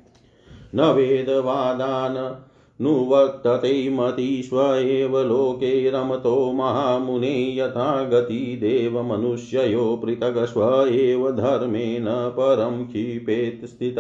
न 0.76 0.82
वेदवादान् 0.82 2.53
नुवर्तते 2.82 3.90
मतीष्व 3.90 4.76
एव 4.76 5.20
लोके 5.20 5.90
रमतो 5.90 6.54
महामुने 6.54 7.58
यथा 7.58 8.04
गतिदेवमनुष्ययो 8.04 10.02
पृथगस्व 10.06 10.86
एव 10.88 11.32
धर्मेण 11.32 12.06
परं 12.08 12.86
क्षिपेत् 12.86 13.66
स्थित। 13.66 13.96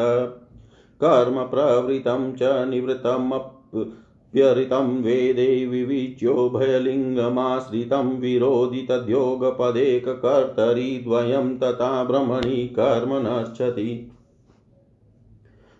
कर्म 1.03 1.43
प्रवृतं 1.43 2.33
च 2.33 2.43
निवृत्तमप्यरितं 2.43 5.01
वेदे 5.01 5.65
विविच्यो 5.65 6.49
भयलिङ्गमाश्रितं 6.49 8.19
विरोधि 8.19 8.77
तद्योगपदेककर्तरि 8.77 11.03
द्वयं 11.07 11.57
तथा 11.57 12.03
ब्रह्मणि 12.03 12.75
कर्म 12.79 13.27
नश्यति। 13.27 14.11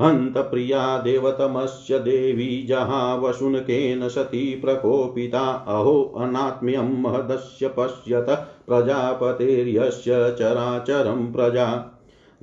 हन्तप्रिया 0.01 0.97
देवतमस्य 0.97 1.99
देवी 1.99 2.63
जहावशुनकेन 2.63 4.07
सती 4.07 4.55
प्रकोपिता, 4.55 5.65
अहो 5.67 6.01
अनात्म्यं 6.01 7.01
महदस्य 7.01 7.67
पश्यत 7.67 8.47
प्रजापतेर्यस्य 8.67 10.35
चराचरं 10.39 11.33
प्रजा। 11.33 11.91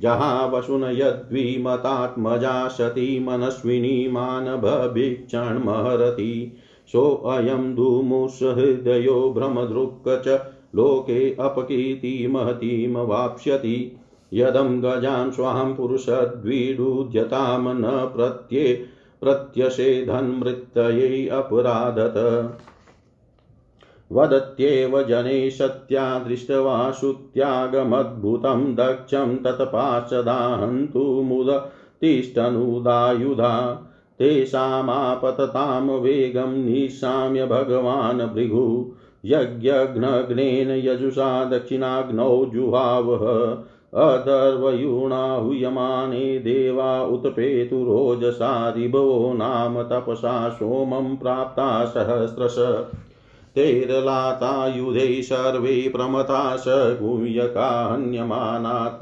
जहावशुन 0.00 0.84
यद्विमतात्मजा 0.84 2.68
सती 2.68 3.20
मनस्विनी 3.20 4.08
मानभभिक्षण्महरति 4.08 6.56
सोऽयं 6.92 7.74
धूमुसहृदयो 7.74 9.30
भ्रमदृक् 9.30 10.24
च 10.24 10.40
लोके 10.74 11.36
अपकीर्तिमहतीं 11.40 12.94
वाप्स्यति। 12.94 13.96
यदं 14.32 14.82
गजां 14.82 15.30
स्वां 15.30 15.74
पुरुषद्विडुध्यतां 15.74 17.74
न 17.74 17.82
प्रत्ये 17.86 18.84
प्रत्यषेधन्मृत्ययै 19.20 21.28
अपराधत। 21.28 22.48
वदत्येव 24.12 25.02
जने 25.02 25.50
सत्या 25.50 26.18
दृष्ट्वा 26.18 26.92
श्रुत्यागमद्भुतं 26.92 28.74
दक्षं 28.74 29.36
तत्पार्षदाहन्तु 29.36 31.00
मुदतिष्ठनुदायुधा 31.00 33.86
तेषामापततां 34.18 35.88
वेगं 35.88 36.46
निशाम्य 36.46 37.46
भगवान् 37.46 38.34
भृगु। 38.34 38.94
यज्ञघ्नग्नेन 39.24 40.70
यजुषा 40.70 41.44
दक्षिणाग्नौ 41.44 42.44
जुहावः। 42.44 43.64
अदर्वयूणाहुयमाने 43.94 46.38
देवा 46.38 47.02
उत्पेतुरोजसा 47.02 48.70
रिभवो 48.70 49.32
नाम 49.32 49.82
तपसा 49.82 50.48
सोमं 50.48 51.16
प्राप्ता 51.16 51.84
सहस्रश। 51.84 52.86
तैर्लातायुधै 53.54 55.22
सर्वे 55.22 55.88
प्रमथाश 55.88 56.64
गुह्यकान्यमाना 57.02 58.98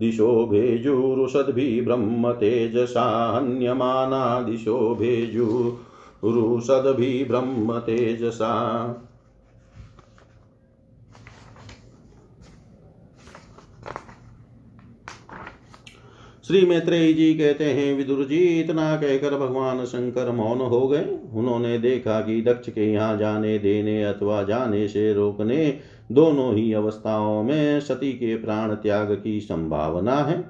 दिशो 0.00 0.46
भेजुरुषद्भिः 0.46 2.32
तेजसा 2.32 3.36
हन्यमाना 3.36 4.40
दिशो 4.40 4.96
भेजुरुषद्भिः 5.00 7.78
तेजसा 7.78 8.84
श्री 16.52 16.64
मैत्रेयी 16.66 17.12
जी 17.14 17.34
कहते 17.34 17.64
हैं 17.64 17.94
विदुर 17.94 18.24
जी 18.24 18.38
इतना 18.60 18.96
कहकर 18.96 19.36
भगवान 19.36 19.84
शंकर 19.84 20.30
मौन 20.30 20.58
हो 20.60 20.88
गए। 20.88 21.04
उन्होंने 21.34 21.78
देखा 21.78 22.20
कि 22.20 22.40
दक्ष 22.42 22.68
के 22.68 22.92
यहाँ 22.92 23.16
जाने, 23.18 23.58
देने 23.58 24.02
अथवा 24.04 24.42
जाने 24.42 24.88
से 24.88 25.12
रोकने 25.14 25.78
दोनों 26.12 26.54
ही 26.54 26.72
अवस्थाओं 26.72 27.42
में 27.42 27.80
सती 27.80 28.12
के 28.12 28.34
प्राण 28.36 28.74
त्याग 28.74 29.12
की 29.14 29.40
संभावना 29.40 30.16
है। 30.16 30.44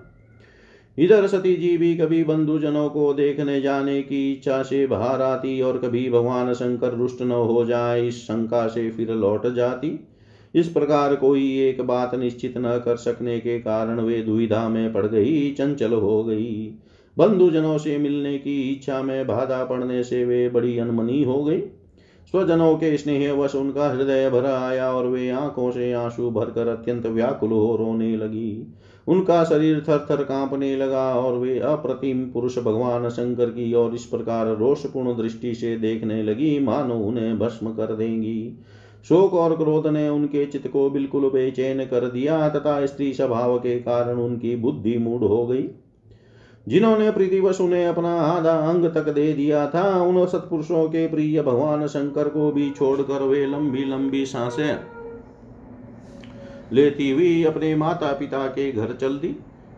इधर 0.99 1.27
सती 1.27 1.57
जी 1.57 1.77
भी 1.79 1.95
कभी 1.97 2.25
बंधुजनों 2.25 2.88
को 2.91 3.12
देखने 3.15 3.61
जाने 3.61 4.03
की 4.03 4.33
इच्छा 4.33 4.62
से 4.62 4.87
बाहर 4.87 5.23
आती 5.23 5.61
और 5.62 5.79
कभी 5.79 6.09
भगवान 6.11 6.53
शंकर 6.55 6.95
रुष्ट 6.95 7.23
न 7.23 7.31
हो 7.31 7.65
जाए, 7.65 8.07
इस 8.09 8.23
शंका 8.23 8.67
से 8.67 8.91
फिर 8.91 9.11
लौट 9.11 9.47
जाती। 9.47 9.99
इस 10.55 10.69
प्रकार 10.69 11.15
कोई 11.15 11.59
एक 11.61 11.81
बात 11.81 12.15
निश्चित 12.15 12.55
न 12.59 12.83
कर 12.85 12.97
सकने 12.97 13.41
के 13.41 13.59
कारण 13.59 14.01
वे 14.01 14.23
दुविधा 14.23 14.69
में 14.69 14.93
पड़ 14.93 15.07
गई, 15.07 15.51
चंचल 15.51 15.93
हो 15.93 16.25
गई। 16.25 16.75
बंधुजनों 17.19 17.79
से 17.79 17.99
मिलने 17.99 18.38
की 18.38 18.71
इच्छा 18.71 19.03
में 19.03 19.27
बाधा 19.27 19.65
पड़ने 19.65 20.05
से 20.05 20.25
वे 20.25 20.49
बड़ी 20.49 20.79
अनमनी 20.79 21.25
हो 21.25 21.45
गई। 21.45 21.61
स्वजनों 22.31 22.75
के 22.75 22.99
स्नेह 22.99 23.33
वश 23.33 23.55
उनका 23.55 23.91
हृदय 23.91 24.31
भरा 24.31 24.69
आया 24.69 24.93
और 24.93 25.07
वे 25.07 25.31
आँखों 25.31 25.71
से 25.71 25.93
आँसू 25.93 26.31
भरकर 26.31 26.69
अत्यंत 26.69 27.07
व्याकुल 27.07 27.51
हो 27.51 27.77
रोने 27.77 28.17
लगी। 28.17 28.73
उनका 29.07 29.45
शरीर 29.45 29.85
थर 29.88 30.07
थर 30.11 30.17
कांपने 30.17 30.77
लगा 30.77 31.15
और 31.15 31.38
वे 31.38 31.59
अप्रतिम 31.59 32.25
पुरुष 32.25 32.59
भगवान 32.59 33.09
शंकर 33.09 33.47
की 33.47 33.73
और 33.73 33.95
इस 33.95 34.05
प्रकार 34.05 34.47
रोषपूर्ण 34.47 35.17
दृष्टि 35.17 35.55
से 35.55 35.77
देखने 35.77 36.23
लगी, 36.23 36.59
मानो 36.59 36.95
उन्हें 36.95 37.38
भस्म 37.38 37.71
कर 37.71 37.97
देंगी। 37.97 38.59
शोक 39.09 39.35
और 39.35 39.57
क्रोध 39.57 39.87
ने 39.87 40.09
उनके 40.09 40.47
चित्त 40.47 40.69
को 40.69 40.91
बिल्कुल 40.91 41.23
बेचैन 41.23 41.85
कर 41.85 42.07
दिया, 42.07 42.49
तथा 42.49 42.87
स्त्री 42.87 43.12
स्वभाव 43.15 43.59
के 43.59 43.79
कारण 43.79 44.15
उनकी 44.15 44.57
बुद्धि 44.57 44.99
मूड 44.99 45.25
हो 45.25 45.47
गई। 45.47 45.69
जिन्होंने 46.69 47.11
प्रीतिवश 47.11 47.61
उन्हें 47.61 47.87
अपना 47.87 48.15
आधा 48.21 48.53
अंग 48.53 48.85
तक 48.85 49.09
दे 49.09 49.33
दिया 49.33 49.67
था, 49.67 50.03
उन 50.03 50.27
सत्पुरुषों 50.27 50.88
के 50.88 51.07
प्रिय 51.09 51.43
भगवान 51.43 51.87
शंकर 51.87 52.29
को 52.29 52.53
भी 52.53 52.71
छोड़कर 52.71 53.23
वे 53.23 53.47
लंबी 53.47 53.85
लंबी 53.85 54.27
साँसें 54.27 54.81
लेती 56.73 57.11
हुई 57.11 57.45
अपने 57.45 57.75
माता 57.77 58.12
पिता 58.12 58.47
के 58.47 58.73
घर 58.73 58.93
चल 58.93 59.19
दी। 59.19 59.37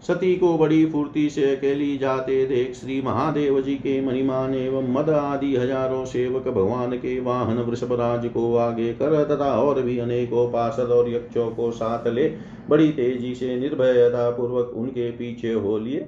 सती 0.09 0.35
को 0.37 0.57
बड़ी 0.59 0.85
फूर्ति 0.87 1.29
से 1.31 1.45
अकेली 1.57 1.97
जाते 1.99 2.45
देख 2.47 2.75
श्री 2.75 3.01
महादेव 3.03 3.61
जी 3.61 3.75
के 3.75 4.01
मणिमान 4.01 4.55
एवं 4.55 4.93
मद 4.93 5.11
आदि 5.11 5.55
हज़ारों 5.57 6.05
सेवक 6.05 6.49
भगवान 6.49 6.97
के 6.97 7.19
वाहन 7.21 7.59
वृषभराज 7.59 8.27
को 8.27 8.57
आगे 8.57 8.93
कर 8.93 9.23
तथा 9.25 9.53
और 9.61 9.81
भी 9.83 9.99
अनेकों 9.99 10.47
पार्षद 10.53 10.91
और 10.91 11.09
यक्षों 11.09 11.49
को 11.51 11.71
साथ 11.71 12.07
ले 12.07 12.29
बड़ी 12.71 12.89
तेज़ी 12.89 13.35
से 13.35 13.57
निर्भयता 13.57 14.31
पूर्वक 14.31 14.75
उनके 14.77 15.11
पीछे 15.11 15.53
हो 15.53 15.79
लिए। 15.79 16.07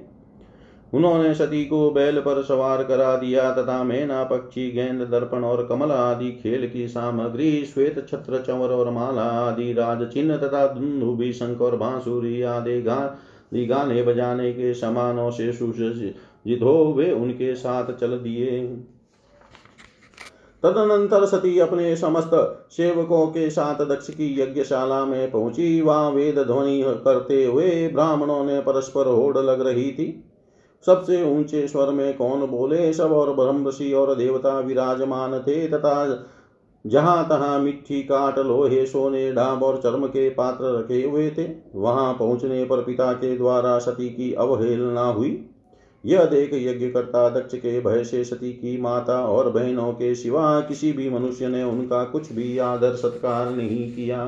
उन्होंने 0.93 1.33
सती 1.35 1.63
को 1.65 1.89
बैल 1.91 2.19
पर 2.19 2.41
सवार 2.43 2.83
करा 2.83 3.15
दिया 3.15 3.51
तथा 3.51 3.83
मैना, 3.83 4.23
पक्षी, 4.23 4.69
गेंद, 4.71 5.01
दर्पण 5.01 5.43
और 5.43 5.65
कमल 5.67 5.91
आदि 5.91 6.31
खेल 6.33 6.67
की 6.67 6.87
सामग्री, 6.87 7.65
श्वेत 7.65 8.05
छत्र, 8.09 8.43
चंवर 8.47 8.69
और 8.69 8.91
माला 8.91 9.21
आदि 9.21 9.73
राज 9.73 10.07
चिन्ह 10.07 10.37
तथा 10.37 10.65
धुंधुबी 10.73 11.31
शंकर 11.33 11.65
और 11.65 11.75
बांसुरी 11.75 12.41
आदि 12.41 12.81
गा 12.81 12.99
गाने 13.51 14.01
बजाने 14.03 14.51
के 14.53 14.73
समानों 14.73 15.29
से 15.31 15.51
सुसज्जित 15.53 16.63
हो 16.63 16.93
वे 16.97 17.11
उनके 17.11 17.55
साथ 17.55 17.91
चल 17.93 18.17
दिए। 18.17 18.61
तदनंतर 20.63 21.25
सती 21.25 21.57
अपने 21.59 21.95
समस्त 21.95 22.31
सेवकों 22.71 23.25
के 23.27 23.49
साथ 23.49 23.85
दक्ष 23.85 24.09
की 24.09 24.39
यज्ञशाला 24.41 25.05
में 25.05 25.31
पहुँची। 25.31 25.81
वहाँ 25.81 26.11
वेद 26.11 26.39
ध्वनि 26.39 26.81
करते 26.85 27.43
हुए 27.45 27.87
ब्राह्मणों 27.87 28.43
ने 28.43 28.59
परस्पर 28.59 29.07
होड़ 29.07 29.37
लग 29.37 29.61
रही 29.61 29.91
थी। 29.91 30.23
सबसे 30.85 31.23
ऊँचे 31.23 31.67
स्वर 31.67 31.89
में 31.89 32.17
कौन 32.17 32.45
बोले? 32.45 32.93
सब 32.93 33.11
और 33.11 33.33
ब्रह्मषि 33.33 33.91
और 33.93 34.15
देवता 34.15 34.59
विराजमान 34.59 35.39
थे 35.39 35.67
तथा 35.67 36.05
जहाँ 36.85 37.23
तहां 37.29 37.59
मिट्टी 37.59 38.01
काट 38.03 38.39
लोहे, 38.39 38.85
सोने, 38.85 39.31
डाब 39.31 39.63
और 39.63 39.77
चर्म 39.77 40.07
के 40.07 40.29
पात्र 40.29 40.79
रखे 40.79 41.03
हुए 41.03 41.29
थे, 41.29 41.47
वहाँ 41.75 42.13
पहुँचने 42.13 42.63
पर 42.65 42.83
पिता 42.83 43.13
के 43.13 43.37
द्वारा 43.37 43.79
सती 43.79 44.09
की 44.09 44.33
अवहेलना 44.33 45.05
हुई। 45.05 45.49
यह 46.05 46.25
देख 46.25 46.53
यज्ञकर्ता 46.53 47.29
दक्ष 47.29 47.55
के 47.55 47.79
भय 47.79 48.03
से 48.03 48.23
सती 48.23 48.51
की 48.53 48.81
माता 48.81 49.25
और 49.25 49.49
बहनों 49.49 49.91
के 49.93 50.15
सिवा 50.15 50.59
किसी 50.61 50.91
भी 50.91 51.09
मनुष्य 51.09 51.47
ने 51.47 51.63
उनका 51.63 52.03
कुछ 52.03 52.33
भी 52.33 52.57
आदर 52.57 52.93
सत्कार 52.93 53.49
नहीं 53.49 53.91
किया। 53.91 54.23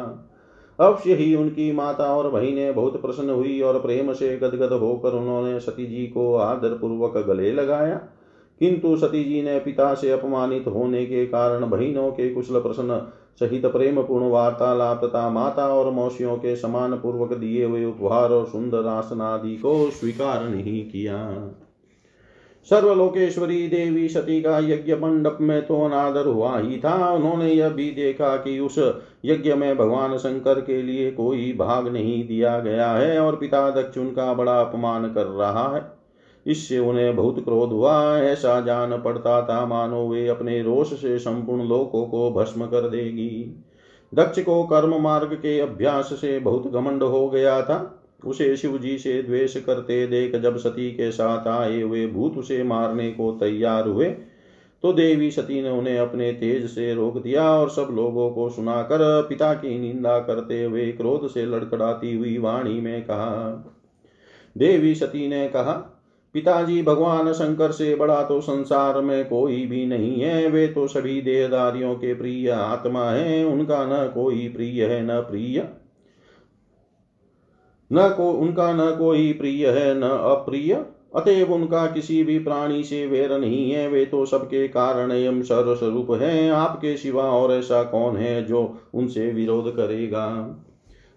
अवश्य 0.79 1.13
ही 1.13 1.35
उनकी 1.35 1.71
माता 1.71 2.03
और 2.03 2.29
बहनें 2.29 2.75
बहुत 2.75 3.01
प्रसन्न 3.01 3.29
हुई 3.29 3.61
और 3.61 3.79
प्रेम 3.79 4.13
से 4.13 4.37
गदगद 4.37 4.73
होकर 4.73 5.13
उन्होंने 5.13 5.59
सती 5.59 5.85
जी 5.85 6.07
को 6.07 6.35
आदर 6.35 6.69
पूर्वक 6.69 7.17
गले 7.17 7.51
लगाया। 7.51 8.01
किंतु 8.59 8.95
सती 8.97 9.23
जी 9.23 9.41
ने 9.41 9.59
पिता 9.59 9.93
से 9.93 10.11
अपमानित 10.11 10.67
होने 10.67 11.05
के 11.05 11.25
कारण 11.25 11.69
बहनों 11.69 12.11
के 12.11 12.29
कुशल 12.29 12.59
प्रश्न 12.59 13.01
सहित 13.39 13.65
प्रेम 13.65 14.01
पूर्ण 14.01 14.29
वार्तालाप 14.29 15.03
तथा 15.05 15.29
माता 15.29 15.67
और 15.67 15.91
मौसियों 15.91 16.35
के 16.35 16.55
समान 16.55 16.93
पूर्वक 16.93 17.33
दिए 17.33 17.65
हुए 17.65 17.85
उपहार 17.85 18.29
और 18.29 18.45
सुंदर 18.45 18.87
आसन 18.87 19.21
आदि 19.21 19.55
को 19.55 19.89
स्वीकार 19.89 20.43
नहीं 20.43 20.83
किया। 20.85 21.17
सर्वलोकेश्वरी 22.67 23.67
देवी 23.67 24.07
सती 24.09 24.41
का 24.41 24.57
यज्ञ 24.59 24.95
मंडप 24.95 25.37
में 25.41 25.61
तो 25.65 25.81
अनादर 25.85 26.25
हुआ 26.25 26.59
ही 26.59 26.77
था। 26.77 27.11
उन्होंने 27.11 27.51
यह 27.51 27.69
भी 27.69 27.89
देखा 27.91 28.35
कि 28.37 28.59
उस 28.59 28.77
यज्ञ 29.25 29.53
में 29.53 29.77
भगवान 29.77 30.17
शंकर 30.17 30.61
के 30.61 30.81
लिए 30.81 31.11
कोई 31.11 31.53
भाग 31.53 31.87
नहीं 31.87 32.27
दिया 32.27 32.59
गया 32.59 32.91
है 32.91 33.19
और 33.19 33.35
पिता 33.35 33.69
दक्ष 33.71 33.97
उनका 33.97 34.33
बड़ा 34.33 34.59
अपमान 34.61 35.13
कर 35.13 35.25
रहा 35.25 35.67
है। 35.75 35.98
इससे 36.49 36.79
उन्हें 36.79 37.15
बहुत 37.15 37.43
क्रोध 37.43 37.71
हुआ। 37.71 38.17
ऐसा 38.19 38.59
जान 38.61 38.97
पड़ता 38.97 39.41
था, 39.41 39.65
मानो 39.65 40.07
वे 40.07 40.27
अपने 40.27 40.61
रोष 40.61 40.93
से 40.93 41.17
संपूर्ण 41.19 41.67
लोकों 41.67 42.05
को 42.05 42.31
भस्म 42.31 42.65
कर 42.65 42.89
देगी। 42.89 43.29
दक्ष 44.13 44.39
को 44.39 44.63
कर्म 44.63 44.95
मार्ग 45.01 45.33
के 45.35 45.59
अभ्यास 45.59 46.09
से 46.13 46.37
बहुत 46.39 46.71
घमंड 46.71 47.03
हो 47.03 47.27
गया 47.29 47.61
था। 47.61 47.95
उसे 48.25 48.55
शिव 48.57 48.77
जी 48.77 48.97
से 48.97 49.21
द्वेष 49.23 49.55
करते 49.57 50.05
देख 50.07 50.35
जब 50.35 50.57
सती 50.57 50.89
के 50.91 51.11
साथ 51.11 51.47
आए 51.47 51.81
हुए 51.81 52.05
भूत 52.07 52.37
उसे 52.37 52.61
मारने 52.63 53.09
को 53.11 53.31
तैयार 53.31 53.87
हुए 53.87 54.09
तो 54.83 54.91
देवी 54.93 55.29
सती 55.31 55.61
ने 55.61 55.69
उन्हें 55.69 55.97
अपने 55.97 56.31
तेज 56.31 56.65
से 56.65 56.93
रोक 56.93 57.17
दिया 57.17 57.43
और 57.51 57.69
सब 57.69 57.87
लोगों 57.91 58.29
को 58.31 58.49
सुनाकर 58.49 59.21
पिता 59.29 59.53
की 59.53 59.77
निंदा 59.79 60.19
करते 60.19 60.63
हुए 60.63 60.85
क्रोध 60.91 61.27
से 61.29 61.45
लड़खड़ाती 61.45 62.15
हुई 62.15 62.37
वाणी 62.37 62.79
में 62.81 63.01
कहा, 63.03 63.63
देवी 64.55 64.93
सती 64.95 65.27
ने 65.27 65.47
कहा 65.47 65.73
पिताजी 66.33 66.81
भगवान 66.81 67.33
शंकर 67.33 67.71
से 67.71 67.95
बड़ा 67.95 68.23
तो 68.23 68.41
संसार 68.41 69.01
में 69.01 69.29
कोई 69.29 69.65
भी 69.65 69.85
नहीं 69.85 70.21
है। 70.21 70.47
वे 70.47 70.67
तो 70.67 70.87
सभी 70.87 71.21
देहदारियों 71.21 71.95
के 71.95 72.13
प्रिय 72.13 72.49
आत्मा 72.49 73.09
है। 73.09 73.45
उनका 73.45 73.85
न 73.85 74.07
कोई 74.07 74.49
प्रिय 74.49 74.85
है, 74.85 75.05
न 75.05 75.21
प्रिय। 75.21 75.69
न 77.93 78.09
को, 78.17 78.31
उनका 78.31 78.73
न 78.73 78.95
कोई 78.97 79.33
प्रिय 79.33 79.69
है, 79.69 79.99
न 79.99 80.03
अप्रिय। 80.03 80.85
अतएव 81.15 81.53
उनका 81.53 81.87
किसी 81.87 82.23
भी 82.23 82.39
प्राणी 82.39 82.83
से 82.83 83.07
वेर 83.07 83.37
नहीं 83.37 83.71
है। 83.71 83.87
वे 83.87 84.05
तो 84.05 84.25
सबके 84.25 84.67
कारण 84.67 85.11
एवं 85.11 85.41
सर्वस्वरूप 85.41 86.11
है। 86.11 86.49
आपके 86.49 86.97
सिवा 86.97 87.23
और 87.23 87.51
ऐसा 87.51 87.83
कौन 87.83 88.17
है 88.17 88.45
जो 88.45 88.77
उनसे 88.93 89.31
विरोध 89.31 89.75
करेगा? 89.75 90.55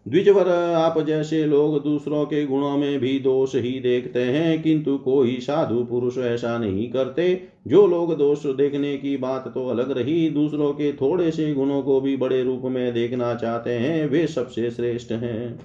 द्विजवर 0.06 0.48
आप 0.48 0.98
जैसे 1.00 1.44
लोग 1.46 1.82
दूसरों 1.84 2.24
के 2.24 2.44
गुणों 2.46 2.76
में 2.78 2.98
भी 3.00 3.18
दोष 3.18 3.54
ही 3.54 3.80
देखते 3.80 4.20
हैं, 4.20 4.62
किंतु 4.62 4.96
कोई 4.98 5.36
साधु 5.40 5.84
पुरुष 5.84 6.18
ऐसा 6.18 6.58
नहीं 6.58 6.90
करते। 6.90 7.48
जो 7.66 7.86
लोग 7.86 8.16
दोष 8.18 8.46
देखने 8.46 8.96
की 8.96 9.16
बात 9.16 9.48
तो 9.48 9.66
अलग 9.68 9.90
रही, 9.90 10.30
दूसरों 10.30 10.72
के 10.72 10.92
थोड़े 10.92 11.30
से 11.30 11.52
गुणों 11.54 11.82
को 11.82 12.00
भी 12.00 12.16
बड़े 12.16 12.42
रूप 12.42 12.62
में 12.64 12.92
देखना 12.94 13.34
चाहते 13.34 13.70
हैं, 13.70 14.06
वे 14.06 14.26
सबसे 14.26 14.70
श्रेष्ठ 14.70 15.12
हैं। 15.12 15.58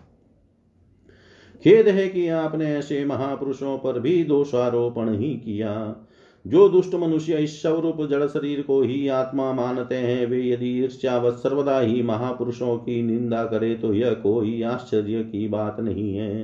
खेद 1.64 1.88
है 1.88 2.08
कि 2.08 2.28
आपने 2.28 2.66
ऐसे 2.76 3.06
महापुरुषों 3.06 3.78
पर 3.78 4.00
भी 4.00 4.24
दोषारोपण 4.24 5.14
ही 5.16 5.34
किया। 5.36 5.74
जो 6.48 6.68
दुष्ट 6.70 6.94
मनुष्य 6.96 7.38
इस 7.38 7.62
स्वरूप 7.62 8.02
जड़ 8.10 8.26
शरीर 8.26 8.62
को 8.62 8.82
ही 8.82 9.08
आत्मा 9.10 9.52
मानते 9.54 9.96
हैं, 9.96 10.26
वे 10.26 10.42
यदि 10.44 10.70
ईर्ष्यावत 10.80 11.34
सर्वदा 11.34 11.80
ही 11.80 12.02
महापुरुषों 12.04 12.78
की 12.78 13.02
निंदा 13.02 13.44
करे 13.46 13.74
तो 13.76 13.94
यह 13.94 14.14
कोई 14.14 14.62
आश्चर्य 14.64 15.24
की 15.24 15.48
बात 15.48 15.80
नहीं 15.80 16.14
है। 16.16 16.44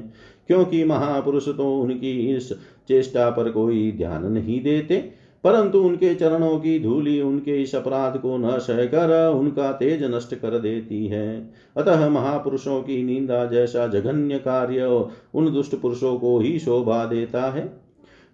क्योंकि 0.50 0.84
महापुरुष 0.84 1.48
तो 1.48 1.74
उनकी 1.76 2.12
इस 2.28 2.52
चेष्टा 2.88 3.30
पर 3.30 3.50
कोई 3.52 3.92
ध्यान 3.92 4.26
नहीं 4.26 4.62
देते, 4.64 4.98
परंतु 5.44 5.80
उनके 5.80 6.14
चरणों 6.16 6.58
की 6.60 6.78
धूलि 6.80 7.20
उनके 7.22 7.62
इस 7.62 7.76
अपराध 7.76 8.18
को 8.18 8.38
न 8.38 8.58
सहकर 8.60 9.34
उनका 9.36 9.72
तेज 9.72 10.04
नष्ट 10.06 10.36
कर 10.36 10.58
देती 10.60 11.06
है। 11.08 11.52
अतः 11.78 12.08
महापुरुषों 12.10 12.82
की 12.82 13.02
निंदा 13.04 13.46
जैसा 13.46 13.88
जघन्य 13.88 14.38
कार्य 14.40 14.86
उन 15.34 15.52
दुष्ट 15.54 15.76
पुरुषों 15.76 16.18
को 16.20 16.38
ही 16.40 16.58
शोभा 16.60 17.04
देता 17.06 17.50
है। 17.52 17.83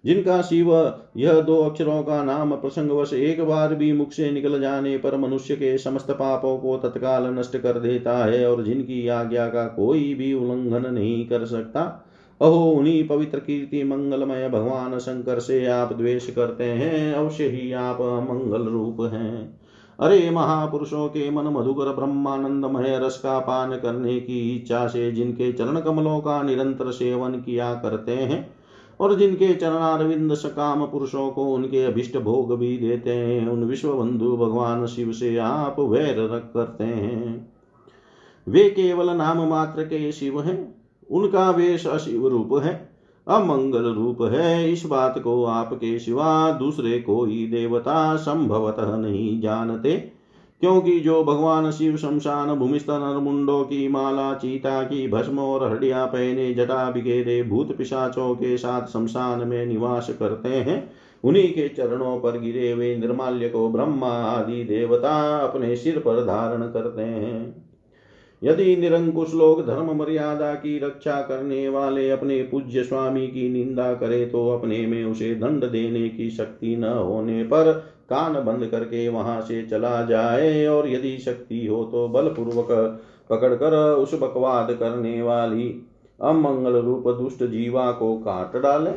जिनका 0.04 0.42
शिव, 0.42 0.94
यह 1.16 1.40
दो 1.40 1.56
अक्षरों 1.56 2.02
का 2.02 2.24
नाम 2.24 2.56
प्रसंगवश 2.56 3.12
एक 3.12 3.44
बार 3.44 3.74
भी 3.74 3.92
मुख 3.92 4.12
से 4.12 4.30
निकल 4.30 4.60
जाने 4.60 4.98
पर 4.98 5.16
मनुष्य 5.16 5.54
के 5.54 5.78
समस्त 5.78 6.10
पापों 6.10 6.58
को 6.58 6.76
तत्काल 6.76 7.26
नष्ट 7.26 7.56
कर 7.56 7.78
देता 7.78 8.24
है 8.24 8.52
और 8.52 8.62
जिनकी 8.62 9.08
आज्ञा 9.08 9.46
का 9.46 9.66
कोई 9.66 10.14
भी 10.14 10.34
उल्लंघन 10.34 10.94
नहीं 10.94 11.28
कर 11.28 11.44
सकता, 11.44 12.06
अहो, 12.40 12.70
उन्हीं 12.70 13.08
पवित्र 13.08 13.38
कीर्ति 13.38 13.84
मंगलमय 13.84 14.48
भगवान 14.48 14.98
शंकर 14.98 15.38
से 15.38 15.66
आप 15.66 15.92
द्वेष 15.92 16.30
करते 16.30 16.64
हैं, 16.64 17.14
अवश्य 17.14 17.48
ही 17.48 17.72
आप 17.72 17.98
मंगल 18.00 18.62
रूप 18.62 19.10
हैं। 19.12 19.60
अरे, 20.00 20.30
महापुरुषों 20.30 21.08
के 21.08 21.30
मन 21.30 21.44
मधुकर 21.44 21.92
ब्रह्मानंदमय 21.92 23.00
रस 23.02 23.18
का 23.18 23.38
पान 23.38 23.76
करने 23.76 24.20
की 24.20 24.56
इच्छा 24.56 24.86
से 24.86 25.12
जिनके 25.12 25.52
चरण 25.52 25.80
कमलों 25.80 26.20
का 26.20 26.42
निरंतर 26.42 26.90
सेवन 26.90 27.32
किया 27.32 27.74
करते 27.74 28.12
हैं 28.12 28.59
और 29.00 29.14
जिनके 29.14 29.54
चरणारविंद 29.54 30.34
सकाम 30.34 30.86
पुरुषों 30.86 31.30
को 31.30 31.44
उनके 31.44 31.84
अभिष्ट 31.84 32.18
भोग 32.18 32.58
भी 32.58 32.78
देते 32.78 33.10
हैं, 33.10 33.48
उन 33.48 33.64
विश्व 33.64 33.92
बंधु 33.92 34.36
भगवान 34.36 34.86
शिव 34.86 35.12
से 35.12 35.36
आप 35.36 35.76
वैर 35.80 36.30
रख 36.34 36.50
करते 36.54 36.84
हैं। 36.84 37.52
वे 38.48 38.70
केवल 38.70 39.10
नाम 39.10 39.48
मात्र 39.48 39.82
के 39.82 40.12
शिव 40.12 40.42
हैं, 40.42 40.74
उनका 41.10 41.50
वेश 41.50 41.86
अशिव 41.86 42.28
रूप 42.28 42.62
है, 42.64 42.90
अमंगल 43.28 43.84
रूप 43.84 44.22
है। 44.22 44.72
इस 44.72 44.86
बात 44.86 45.18
को 45.18 45.44
आपके 45.44 45.98
सिवा 45.98 46.50
दूसरे 46.50 47.00
कोई 47.00 47.46
देवता 47.46 48.16
संभवतः 48.16 48.96
नहीं 48.96 49.40
जानते। 49.40 50.19
क्योंकि 50.60 50.98
जो 51.00 51.22
भगवान 51.24 51.70
शिव 51.70 51.96
शमशान 51.96 52.54
भूमिस्थ 52.54 52.90
मुंडो 53.22 53.62
की 53.62 53.86
माला, 53.88 54.32
चीता 54.34 54.82
की 54.82 55.06
भस्म 55.08 55.38
और 55.38 55.70
हड्डिया 55.72 56.04
पहने 56.04 56.52
जटा 56.54 56.90
बिगेरे 56.90 57.42
भूत 57.42 57.76
पिशाचों 57.76 58.34
के 58.34 58.56
साथ 58.56 58.86
शमशान 58.86 59.46
में 59.48 59.64
निवास 59.66 60.10
करते 60.18 60.48
हैं, 60.48 60.90
उन्हीं 61.24 61.48
के 61.52 61.68
चरणों 61.68 62.18
पर 62.20 62.38
गिरे 62.40 62.70
हुए 62.72 62.94
निर्माल्य 62.96 63.48
को 63.48 63.68
ब्रह्मा 63.68 64.12
आदि 64.24 64.62
देवता 64.64 65.36
अपने 65.38 65.74
सिर 65.76 65.98
पर 65.98 66.24
धारण 66.24 66.62
करते 66.62 67.02
हैं। 67.02 67.70
यदि 68.42 68.76
निरंकुश 68.76 69.34
लोग 69.34 69.66
धर्म 69.66 69.92
मर्यादा 69.96 70.52
की 70.54 70.78
रक्षा 70.78 71.20
करने 71.22 71.68
वाले 71.68 72.10
अपने 72.10 72.42
पूज्य 72.42 72.82
स्वामी 72.82 73.26
की 73.26 73.48
निंदा 73.48 73.92
करे 73.94 74.24
तो 74.26 74.48
अपने 74.48 74.86
में 74.86 75.04
उसे 75.04 75.34
दंड 75.34 75.64
देने 75.64 76.08
की 76.08 76.30
शक्ति 76.30 76.76
न 76.76 76.84
होने 76.84 77.42
पर 77.42 77.82
कान 78.10 78.34
बंद 78.44 78.66
करके 78.66 79.08
वहाँ 79.08 79.40
से 79.40 79.62
चला 79.62 80.02
जाए, 80.04 80.66
और 80.66 80.88
यदि 80.88 81.16
शक्ति 81.18 81.66
हो 81.66 81.84
तो 81.84 82.06
बलपूर्वक 82.08 82.68
पकड़कर 83.30 83.76
उस 83.94 84.14
बकवाद 84.14 84.72
करने 84.72 85.20
वाली 85.22 85.68
अमंगल 86.18 86.76
रूप 86.76 87.08
दुष्ट 87.16 87.44
जीवा 87.44 87.90
को 87.92 88.16
काट 88.18 88.56
डाले। 88.62 88.90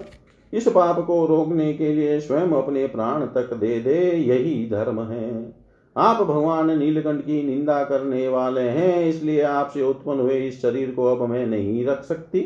इस 0.54 0.68
पाप 0.68 1.00
को 1.08 1.26
रोकने 1.26 1.74
के 1.74 1.94
लिए 1.94 2.20
स्वयं 2.20 2.52
अपने 2.54 2.86
प्राण 2.88 3.26
तक 3.28 3.54
दे 3.54 3.80
दे, 3.80 4.00
यही 4.12 4.70
धर्म 4.70 5.02
है। 5.04 5.54
आप 5.96 6.22
भगवान 6.22 6.78
नीलकंठ 6.80 7.22
की 7.22 7.42
निंदा 7.44 7.84
करने 7.84 8.28
वाले 8.28 8.62
हैं, 8.62 9.06
इसलिए 9.06 9.42
आपसे 9.44 9.82
उत्पन्न 9.82 10.20
हुए 10.20 10.40
इस 10.40 10.62
शरीर 10.62 10.92
को 10.92 11.06
अब 11.06 11.30
मैं 11.30 11.46
नहीं 11.48 11.86
रख 11.86 12.04
सकती। 12.04 12.40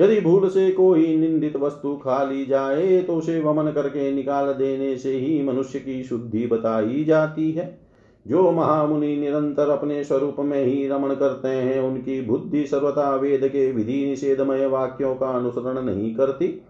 यदि 0.00 0.20
भूल 0.20 0.48
से 0.48 0.70
कोई 0.70 1.16
निंदित 1.16 1.56
वस्तु 1.56 1.96
खा 1.96 2.24
ली 2.24 2.46
जाए 2.46 3.02
तो 3.02 3.14
उसे 3.14 3.40
वमन 3.40 3.72
करके 3.72 4.12
निकाल 4.12 4.52
देने 4.52 4.96
से 4.96 5.12
ही 5.12 5.42
मनुष्य 5.42 5.78
की 5.78 6.02
शुद्धि 6.02 6.46
बताई 6.46 7.04
जाती 7.04 7.52
है। 7.52 7.78
जो 8.26 8.50
महामुनि 8.50 9.16
निरंतर 9.16 9.68
अपने 9.68 10.04
स्वरूप 10.04 10.36
में 10.38 10.64
ही 10.64 10.88
रमण 10.88 11.14
करते 11.14 11.48
हैं, 11.48 11.80
उनकी 11.80 12.20
बुद्धि 12.20 12.66
सर्वथा 12.66 13.16
वेद 13.16 13.48
के 13.48 13.72
विधि 13.72 14.06
निषेधमय 14.06 14.66
वाक्यों 14.66 15.14
का 15.14 15.26
अनुसरण 15.26 15.82
नहीं 15.82 16.14
करती। 16.14 16.62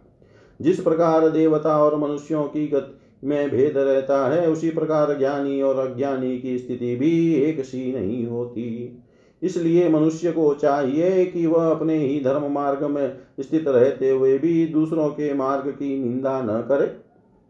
जिस 0.60 0.80
प्रकार 0.80 1.28
देवता 1.28 1.84
और 1.84 1.98
मनुष्यों 1.98 2.42
की 2.42 2.68
गति 2.68 3.26
में 3.26 3.50
भेद 3.50 3.78
रहता 3.78 4.28
है, 4.28 4.50
उसी 4.50 4.70
प्रकार 4.70 5.18
ज्ञानी 5.18 5.62
और 5.62 5.88
अज्ञानी 5.88 6.38
की 6.38 6.58
स्थिति 6.58 6.96
भी 6.96 7.34
एक 7.34 7.64
सी 7.64 7.92
नहीं 7.92 8.26
होती। 8.26 8.98
इसलिए 9.42 9.88
मनुष्य 9.88 10.32
को 10.32 10.52
चाहिए 10.54 11.24
कि 11.26 11.46
वह 11.46 11.70
अपने 11.70 11.96
ही 11.96 12.20
धर्म 12.24 12.50
मार्ग 12.52 12.84
में 12.84 13.18
स्थित 13.40 13.68
रहते 13.68 14.10
हुए 14.10 14.38
भी 14.38 14.66
दूसरों 14.66 15.08
के 15.08 15.32
मार्ग 15.34 15.70
की 15.70 15.98
निंदा 16.04 16.40
न 16.42 16.60
करे। 16.68 16.86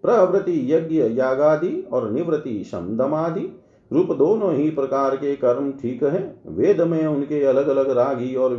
प्रवृति 0.04 0.60
यज्ञ, 0.72 1.02
यागादि 1.18 1.88
और 1.92 2.10
निवृत्ति 2.10 2.62
समदमादि 2.64 3.48
रूप 3.90 4.12
दोनों 4.12 4.52
ही 4.54 4.68
प्रकार 4.70 5.16
के 5.16 5.34
कर्म 5.36 5.70
ठीक 5.72 6.02
है। 6.02 6.40
वेद 6.46 6.80
में 6.80 7.06
उनके 7.06 7.42
अलग 7.44 7.68
अलग 7.68 7.90
रागी 7.90 8.34
और 8.34 8.56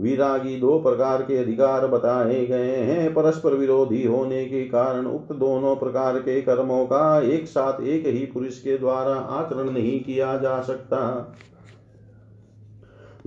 विरागी 0.00 0.56
दो 0.56 0.78
प्रकार 0.78 1.22
के 1.22 1.36
अधिकार 1.36 1.86
बताए 1.86 2.44
गए 2.46 2.76
हैं। 2.76 3.12
परस्पर 3.14 3.54
विरोधी 3.54 4.04
होने 4.06 4.44
के 4.44 4.62
कारण 4.64 5.06
उक्त 5.06 5.32
दोनों 5.32 5.74
प्रकार 5.76 6.18
के 6.18 6.40
कर्मों 6.42 6.84
का 6.86 7.20
एक 7.22 7.46
साथ 7.46 7.80
एक 7.82 8.06
ही 8.06 8.24
पुरुष 8.26 8.58
के 8.58 8.78
द्वारा 8.78 9.14
आचरण 9.14 9.70
नहीं 9.70 10.00
किया 10.00 10.36
जा 10.36 10.60
सकता। 10.60 11.00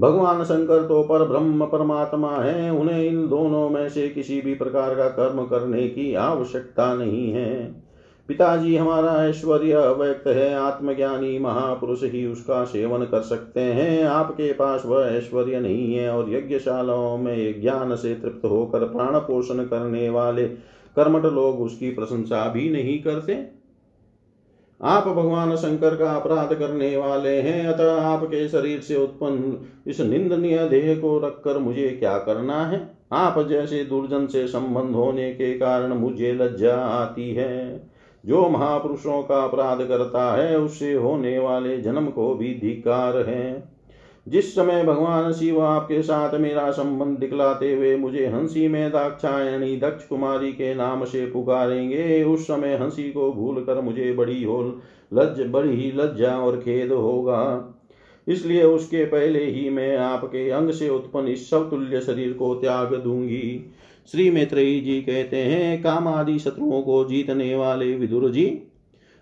भगवान 0.02 0.44
शंकर 0.44 0.88
तो 0.88 1.04
पर 1.04 1.26
ब्रह्म 1.26 1.66
परमात्मा 1.66 2.36
है, 2.38 2.72
उन्हें 2.72 3.04
इन 3.04 3.28
दोनों 3.28 3.70
में 3.70 3.90
से 3.90 4.10
किसी 4.10 4.42
भी 4.42 4.54
प्रकार 4.54 4.96
का 4.96 5.08
कर्म 5.08 5.46
करने 5.46 5.88
की 5.88 6.14
आवश्यकता 6.14 6.94
नहीं 6.94 7.32
है। 7.32 7.82
पिताजी, 8.28 8.76
हमारा 8.76 9.26
ऐश्वर्य 9.26 9.72
अव्यक्त 9.72 10.28
है, 10.28 10.56
आत्मज्ञानी 10.56 11.40
महापुरुष 11.40 12.04
ही 12.04 12.26
उसका 12.28 12.64
सेवन 12.64 13.06
कर 13.06 13.22
सकते 13.22 13.60
हैं। 13.60 14.04
आपके 14.04 14.54
पास 14.54 14.84
वह 14.86 15.06
ऐश्वर्य 15.06 15.60
नहीं 15.60 15.96
है 15.96 16.10
और 16.10 16.34
यज्ञशालाओं 16.34 17.18
में 17.18 17.62
ज्ञान 17.62 17.96
से 17.96 18.14
तृप्त 18.16 18.46
होकर 18.46 18.80
प्राण 18.80 19.20
पोषण 19.20 19.66
करने 19.66 20.10
वाले 20.10 20.46
कर्मठ 20.96 21.26
लोग 21.26 21.62
उसकी 21.62 21.92
प्रशंसा 21.92 22.50
भी 22.50 22.70
नहीं 22.70 23.02
करते। 23.02 23.61
आप 24.84 25.08
भगवान 25.08 25.56
शंकर 25.56 25.96
का 25.96 26.12
अपराध 26.12 26.54
करने 26.54 26.98
वाले 26.98 27.42
हैं, 27.42 27.68
अतः 27.68 28.02
आपके 28.02 28.50
शरीर 28.50 28.80
से 28.80 28.96
उत्पन्न 28.96 29.58
इस 29.88 30.02
निंदनीय 30.02 30.68
देह 30.68 31.00
को 31.00 31.20
रखकर 31.20 31.58
मुझे 31.58 31.90
क्या 31.90 32.18
करना 32.18 32.66
है? 32.66 32.98
आप 33.12 33.48
जैसे 33.50 33.84
दुर्जन 33.84 34.28
से 34.28 34.48
संबंध 34.48 34.96
होने 34.96 35.32
के 35.32 35.54
कारण 35.54 35.94
मुझे 35.94 36.34
लज्जा 36.34 36.76
आती 36.76 37.34
है। 37.34 37.90
जो 38.26 38.50
महापुरुषों 38.50 39.24
का 39.24 39.44
अपराध 39.44 39.82
करता 39.82 40.36
है, 40.36 40.60
उससे 40.60 40.94
होने 40.94 41.40
वाले 41.40 41.78
जन्म 41.78 42.06
को 42.06 42.36
भी 42.36 42.54
धिकार 42.54 43.18
है। 43.18 43.71
जिस 44.28 44.56
समय 44.56 44.84
भगवान 44.84 45.32
शिव 45.34 45.62
आपके 45.62 46.02
साथ 46.04 46.40
मेरा 46.40 46.72
संबंध 46.72 47.18
दिखलाते 47.18 47.74
हुए 47.74 47.96
मुझे 47.98 48.26
हँसी 48.28 48.68
में 48.68 48.92
दाक्षायणी 48.92 49.78
दक्ष 49.78 50.08
कुमारी 50.08 50.52
के 50.52 50.74
नाम 50.76 51.06
से 51.06 51.26
पुकारेंगे, 51.26 52.24
उस 52.24 52.44
समय 52.44 52.78
हँसी 52.78 53.12
को 53.12 53.32
भूल 53.32 53.64
कर 53.64 53.82
मुझे 53.82 54.14
बड़ी 54.14 54.44
हो 54.44 54.62
लज्ज, 55.14 55.42
बड़ी 55.48 55.76
ही 55.76 55.92
लज्जा 55.92 56.38
और 56.38 56.58
खेद 56.58 56.92
होगा। 56.92 57.68
इसलिए 58.28 58.64
उसके 58.64 59.06
पहले 59.06 59.46
ही 59.46 59.70
मैं 59.70 59.98
आपके 59.98 60.50
अंग 60.50 60.72
से 60.72 60.90
उत्पन्न 60.90 61.28
इस 61.28 61.50
सब 61.50 61.70
तुल्य 61.70 62.02
शरीर 62.02 62.34
को 62.34 62.56
त्याग 62.56 62.94
दूँगी। 62.96 63.72
श्री 64.12 64.30
मैत्रेयी 64.32 64.80
जी 64.82 65.02
कहते 65.02 65.38
हैं, 65.38 65.82
काम 65.84 66.08
आदि 66.08 66.40
शत्रुओं 66.40 66.82
को 66.82 67.04
जीतने 67.06 67.56
वाले 67.56 67.96
विदुर 67.96 68.30
जी 68.32 68.46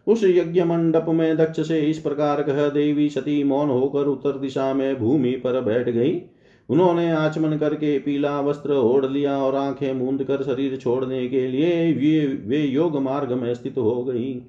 उस 0.09 0.23
यज्ञ 0.23 0.63
मंडप 0.63 1.05
में 1.09 1.37
दक्ष 1.37 1.67
से 1.67 1.79
इस 1.79 1.99
प्रकार 1.99 2.43
कह, 2.43 2.69
देवी 2.69 3.09
सती, 3.09 3.43
मौन 3.43 3.69
होकर 3.69 3.99
उत्तर 3.99 4.31
दिशा 4.31 4.73
में 4.73 4.99
भूमि 4.99 5.31
पर 5.31 5.61
बैठ 5.61 5.89
गई। 5.89 6.21
उन्होंने 6.69 7.11
आचमन 7.11 7.57
करके 7.57 7.99
पीला 7.99 8.41
वस्त्र 8.41 8.73
ओढ़ 8.73 9.05
लिया 9.05 9.37
और 9.37 9.55
आँखें 9.55 9.93
मूंद 9.93 10.23
कर 10.23 10.43
शरीर 10.43 10.77
छोड़ने 10.77 11.27
के 11.27 11.47
लिए 11.47 11.93
वे 11.93 12.41
वे 12.47 12.57
योग 12.57 12.97
मार्ग 12.97 13.33
में 13.33 13.53
स्थित 13.53 13.77
हो 13.77 14.03
गई। 14.03 14.41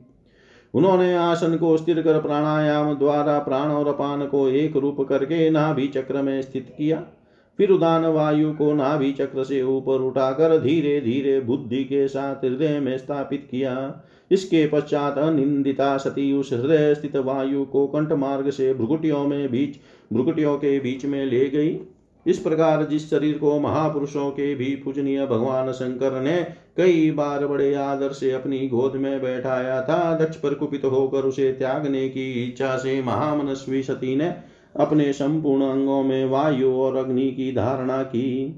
उन्होंने 0.74 1.14
आसन 1.14 1.56
को 1.56 1.76
स्थिर 1.76 2.02
कर 2.02 2.20
प्राणायाम 2.20 2.94
द्वारा 2.94 3.38
प्राण 3.38 3.68
और 3.68 3.88
अपान 3.88 4.26
को 4.26 4.48
एक 4.48 4.76
रूप 4.76 5.00
करके 5.00 5.50
नाभि 5.50 5.86
चक्र 5.86 6.22
में 6.22 6.42
स्थित 6.42 6.74
किया। 6.78 7.04
फिर 7.58 7.70
उदान 7.70 8.04
वायु 8.04 8.52
को 8.52 8.74
नाभि 8.74 9.12
चक्र 9.12 9.44
से 9.44 9.62
ऊपर 9.62 9.92
उठाकर 9.92 10.58
धीरे 10.58 11.00
धीरे 11.00 11.40
बुद्धि 11.40 11.84
के 11.84 12.08
साथ 12.08 12.44
हृदय 12.44 12.80
में 12.80 12.98
स्थापित 12.98 13.48
किया। 13.50 14.02
इसके 14.30 14.66
पश्चात 14.66 15.18
अनिंदिता 15.18 15.96
सती 15.96 16.32
उस 16.32 16.52
हृदय 16.52 16.94
स्थित 16.94 17.16
वायु 17.16 17.64
को 17.64 17.86
कंठ 17.86 18.12
मार्ग 18.12 18.50
से 18.50 18.74
भ्रुकुटियों 18.74 19.26
में 19.26 19.50
बीच, 19.50 19.76
भ्रुकुटियों 20.12 20.56
के 20.56 20.78
बीच 20.80 21.04
में 21.04 21.24
ले 21.26 21.46
गई। 21.46 21.78
इस 22.26 22.38
प्रकार 22.38 22.84
जिस 22.84 23.10
शरीर 23.10 23.38
को 23.38 23.58
महापुरुषों 23.60 24.30
के 24.30 24.54
भी 24.54 24.74
पूजनीय 24.76 25.26
भगवान 25.26 25.72
शंकर 25.72 26.20
ने 26.20 26.36
कई 26.76 27.10
बार 27.10 27.46
बड़े 27.46 27.74
आदर 27.74 28.12
से 28.12 28.32
अपनी 28.32 28.68
गोद 28.68 28.96
में 28.96 29.22
बैठाया 29.22 29.80
था 29.82 30.18
दक्ष 30.18 30.36
पर 30.36 30.54
कुपित 30.54 30.84
होकर 30.84 31.18
उसे 31.18 31.52
त्यागने 31.52 32.08
की 32.08 32.32
इच्छा 32.44 32.76
से 32.76 33.02
महामनस्वी 33.02 33.82
सती 33.82 34.16
ने 34.16 34.34
अपने 34.76 35.12
संपूर्ण 35.12 35.64
अंगों 35.64 36.02
में 36.02 36.24
वायु 36.24 36.72
और 36.72 36.96
अग्नि 36.96 37.30
की 37.30 37.52
धारणा 37.52 38.02
की। 38.02 38.56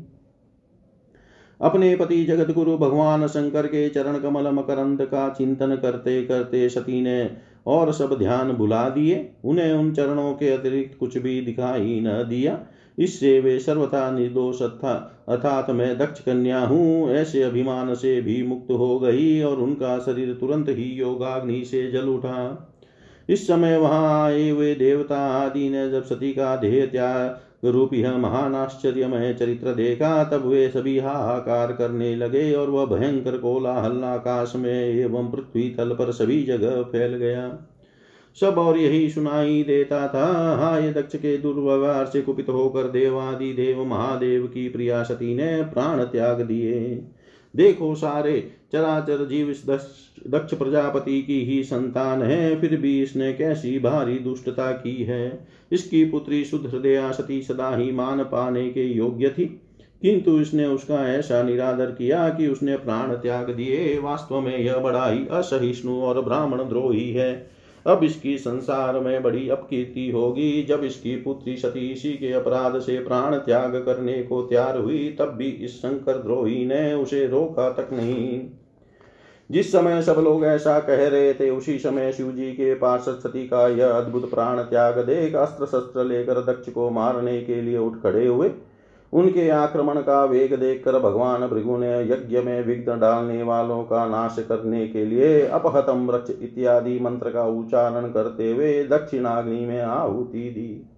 अपने 1.63 1.97
पति 1.97 2.25
जगत 2.25 2.51
गुरु 2.51 2.79
भगवान 2.79 3.27
शंकर 3.27 3.67
के 3.67 3.89
चरण 3.89 4.19
कमल 4.19 4.49
मकरंद 4.49 5.03
का 5.03 5.29
चिंतन 5.29 5.77
करते 5.77 6.23
करते 6.23 6.69
सती 6.69 7.01
ने 7.01 7.31
और 7.67 7.93
सब 7.93 8.19
ध्यान 8.19 8.53
भुला 8.53 8.89
दिए। 8.89 9.31
उन्हें 9.45 9.73
उन 9.73 9.93
चरणों 9.93 10.33
के 10.33 10.51
अतिरिक्त 10.51 10.99
कुछ 10.99 11.19
भी 11.19 11.41
दिखाई 11.41 12.01
न 12.01 12.25
दिया। 12.29 12.59
इससे 12.99 13.41
वे 13.41 13.59
सर्वथा 13.59 14.11
निर्दोष 14.11 14.63
था। 14.63 15.25
अर्थात 15.29 15.71
मैं 15.71 15.99
दक्ष 15.99 16.21
कन्या 16.21 16.61
हूँ। 16.61 17.11
ऐसे 17.11 17.43
अभिमान 17.43 17.95
से 17.95 18.21
भी 18.23 18.43
मुक्त 18.43 18.71
हो 18.71 18.99
गई 19.01 19.43
और 19.43 19.57
उनका 19.57 19.99
शरीर 19.99 20.35
तुरंत 20.35 20.69
ही 20.69 20.85
योगाग्नि 20.85 21.65
से 21.65 21.91
जल 21.91 22.09
उठा। 22.09 22.69
इस 23.29 23.47
समय 23.47 23.77
वहाँ 23.79 24.25
आए 24.25 24.49
हुए 24.51 24.75
देवता 24.75 25.19
आदि 25.19 25.69
ने 25.69 25.91
जब 25.91 26.05
सती 26.05 26.33
का 26.33 26.57
देह 26.57 26.87
त्याग 26.87 27.41
रूप 27.65 27.95
यह 27.95 28.17
महान 28.17 28.55
आश्चर्यमय 28.55 29.35
चरित्र 29.35 29.75
देखा, 29.75 30.25
तब 30.25 30.47
वे 30.47 30.69
सभी 30.69 30.99
हाहाकार 30.99 31.73
करने 31.73 32.17
लगे 32.17 32.53
और 32.53 32.71
वह 32.71 32.87
भयंकर 32.87 33.39
कोलाहल 33.39 34.05
आकाश 34.05 34.53
में 34.57 34.95
एवं 34.95 35.31
पृथ्वी 35.31 35.71
तल 35.71 35.91
पर 35.91 36.13
सभी 36.13 36.43
जगह 36.43 36.83
फैल 36.83 37.17
गया। 37.17 37.69
सब 38.41 38.59
और 38.59 38.79
यही 38.79 39.11
सुनाई 39.11 39.63
देता 39.63 40.09
था। 40.09 40.57
हाय 40.57 40.93
दक्ष 40.93 41.17
के 41.17 41.39
दुर्व्यवहार 41.39 42.07
से 42.07 42.21
कुपित 42.21 42.49
होकर 42.49 42.83
देवादि 42.83 43.53
देव 43.53 43.85
महादेव 43.85 44.47
की 44.47 44.69
प्रिया 44.69 45.03
सती 45.03 45.35
ने 45.35 45.63
प्राण 45.63 46.05
त्याग 46.05 46.41
दिए। 46.41 47.05
देखो 47.57 47.95
सारे, 47.95 48.53
चराचर 48.73 49.27
जीव 49.27 49.51
इस 49.51 49.67
दक्ष 50.29 50.55
प्रजापति 50.55 51.23
की 51.23 51.45
ही 51.45 51.63
संतान 51.63 52.23
है, 52.23 52.61
फिर 52.61 52.77
भी 52.77 53.03
इसने 53.03 53.33
कैसी 53.33 53.79
भारी 53.79 54.19
दुष्टता 54.19 54.73
की 54.73 55.03
है? 55.03 55.47
इसकी 55.73 56.05
पुत्री 56.05 56.45
शुद्ध 56.45 56.67
हृदया 56.67 57.11
सती 57.11 57.43
सदा 57.43 57.77
ही 57.77 57.93
मान 57.93 58.23
पाने 58.23 58.71
के 58.71 58.85
योग्य 58.85 59.29
थी। 59.29 59.61
किंतु 60.03 60.41
इसने 60.41 60.67
उसका 60.67 61.09
ऐसा 61.09 61.43
निरादर 61.43 61.87
किया 61.87 62.29
कि 62.29 62.47
उसने 62.47 62.77
प्राण 62.77 63.13
त्याग 63.13 63.51
दिए। 63.51 63.99
वास्तव 63.99 64.41
में 64.41 64.59
यह 64.59 64.77
बड़ा 64.77 65.09
ही 65.09 65.27
असहिष्णु 65.31 66.01
और 66.01 66.23
ब्राह्मण 66.23 66.59
द्रोही 66.59 67.13
है। 67.13 67.51
अब 67.87 68.05
इसकी 68.05 68.39
संसार 68.39 69.01
में 69.01 69.23
बड़ी 69.23 69.49
अपकीर्ति 69.49 70.11
होगी। 70.11 70.63
जब 70.63 70.85
इसकी 70.85 71.17
पुत्री 71.17 71.57
सती 71.57 71.93
इसी 71.93 72.13
के 72.13 72.33
अपराध 72.33 72.79
से 72.79 73.05
प्राण 73.05 73.37
त्याग 73.37 73.77
करने 73.77 74.23
को 74.23 74.43
तैयार 74.43 74.79
हुई, 74.79 75.17
तब 75.19 75.25
भी 75.25 75.49
इस 75.49 75.71
शंकर 75.71 76.13
द्रोही 76.13 76.67
ने 76.67 76.95
उसे 76.95 77.27
रोका 77.27 77.71
तक 77.71 77.93
नहीं। 77.93 78.41
जिस 79.53 79.73
समय 79.73 80.03
सब 80.03 80.17
लोग 80.19 80.45
ऐसा 80.45 80.79
कह 80.81 81.09
रहे 81.09 81.35
थे, 81.35 81.51
उसी 81.51 81.79
समय 81.79 82.13
शिव 82.13 82.31
जी 82.33 82.51
के 82.53 82.75
पास 82.75 83.09
सती 83.09 83.47
का 83.49 83.69
यह 83.69 83.91
अद्भुत 83.91 84.31
प्राण 84.31 84.59
त्याग 84.59 84.99
देख 84.99 85.35
अस्त्र 85.35 85.67
शस्त्र 85.67 86.05
लेकर 86.05 86.41
दक्ष 86.41 86.73
को 86.73 86.91
मारने 86.91 87.41
के 87.41 87.61
लिए 87.63 87.79
उठ 87.79 87.93
खड़े 88.03 88.27
हुए। 88.27 88.51
उनके 89.13 89.49
आक्रमण 89.49 90.01
का 90.01 90.25
वेग 90.25 90.55
देखकर 90.55 90.99
भगवान 90.99 91.47
भृगु 91.47 91.77
ने 91.77 91.93
यज्ञ 92.03 92.41
में 92.41 92.65
विघ्न 92.65 92.99
डालने 93.01 93.43
वालों 93.43 93.83
का 93.85 94.07
नाश 94.07 94.37
करने 94.39 94.89
के 94.89 95.05
लिए 95.05 95.47
अपहतम 95.47 96.07
वृक्ष 96.07 96.31
इत्यादि 96.31 96.99
मंत्र 96.99 97.31
का 97.31 97.45
उच्चारण 97.45 98.09
करते 98.09 98.53
हुए 98.53 98.85
दक्षिणाग्नि 98.85 99.61
में 99.61 99.81
आहुति 99.81 100.51
दी। 100.51 100.91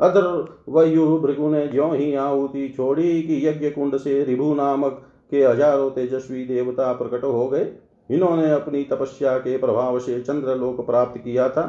अदर 0.00 0.56
वयु 0.68 1.18
भृगु 1.18 1.48
ने 1.48 1.66
ज्यो 1.68 1.92
ही 1.92 2.14
आहुति 2.14 2.68
छोड़ी 2.68 3.22
कि 3.22 3.46
यज्ञ 3.48 3.70
कुंड 3.70 3.96
से 3.96 4.24
रिभु 4.24 4.54
नामक 4.54 5.05
के 5.32 5.44
हज़ारों 5.44 5.90
तेजस्वी 5.90 6.44
देवता 6.46 6.92
प्रकट 6.92 7.24
हो 7.24 7.46
गए। 7.48 7.66
इन्होंने 8.10 8.50
अपनी 8.52 8.82
तपस्या 8.84 9.36
के 9.38 9.56
प्रभाव 9.58 9.98
से 9.98 10.20
चंद्रलोक 10.20 10.84
प्राप्त 10.86 11.20
किया 11.20 11.48
था। 11.48 11.64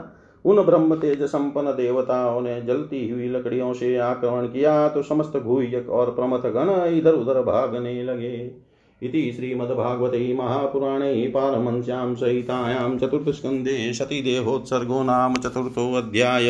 उन 0.45 0.61
ब्रह्म 0.63 0.95
तेज 0.95 1.23
संपन्न 1.23 1.71
देवताओं 1.73 2.41
ने 2.41 2.61
जलती 2.61 3.07
हुई 3.09 3.29
लकड़ियों 3.29 3.73
से 3.73 3.95
आक्रमण 3.97 4.47
किया 4.47 4.87
तो 4.89 5.01
समस्त 5.03 5.37
भूयक 5.37 5.89
और 5.89 6.11
प्रमथ 6.11 6.51
गण 6.53 6.69
इधर 6.89 7.13
उधर 7.13 7.41
भागने 7.43 8.01
लगे। 8.03 8.35
इति 9.01 9.31
श्रीमद्भागवते 9.31 10.33
महापुराणे 10.33 11.27
पारमंस्यां 11.27 12.13
सहितायां 12.15 12.97
चतुर्थस्कन्धे 12.99 13.93
सतीदेहोत्सर्गो 13.93 15.01
नाम 15.03 15.33
चतुर्थोऽध्याय 15.35 16.49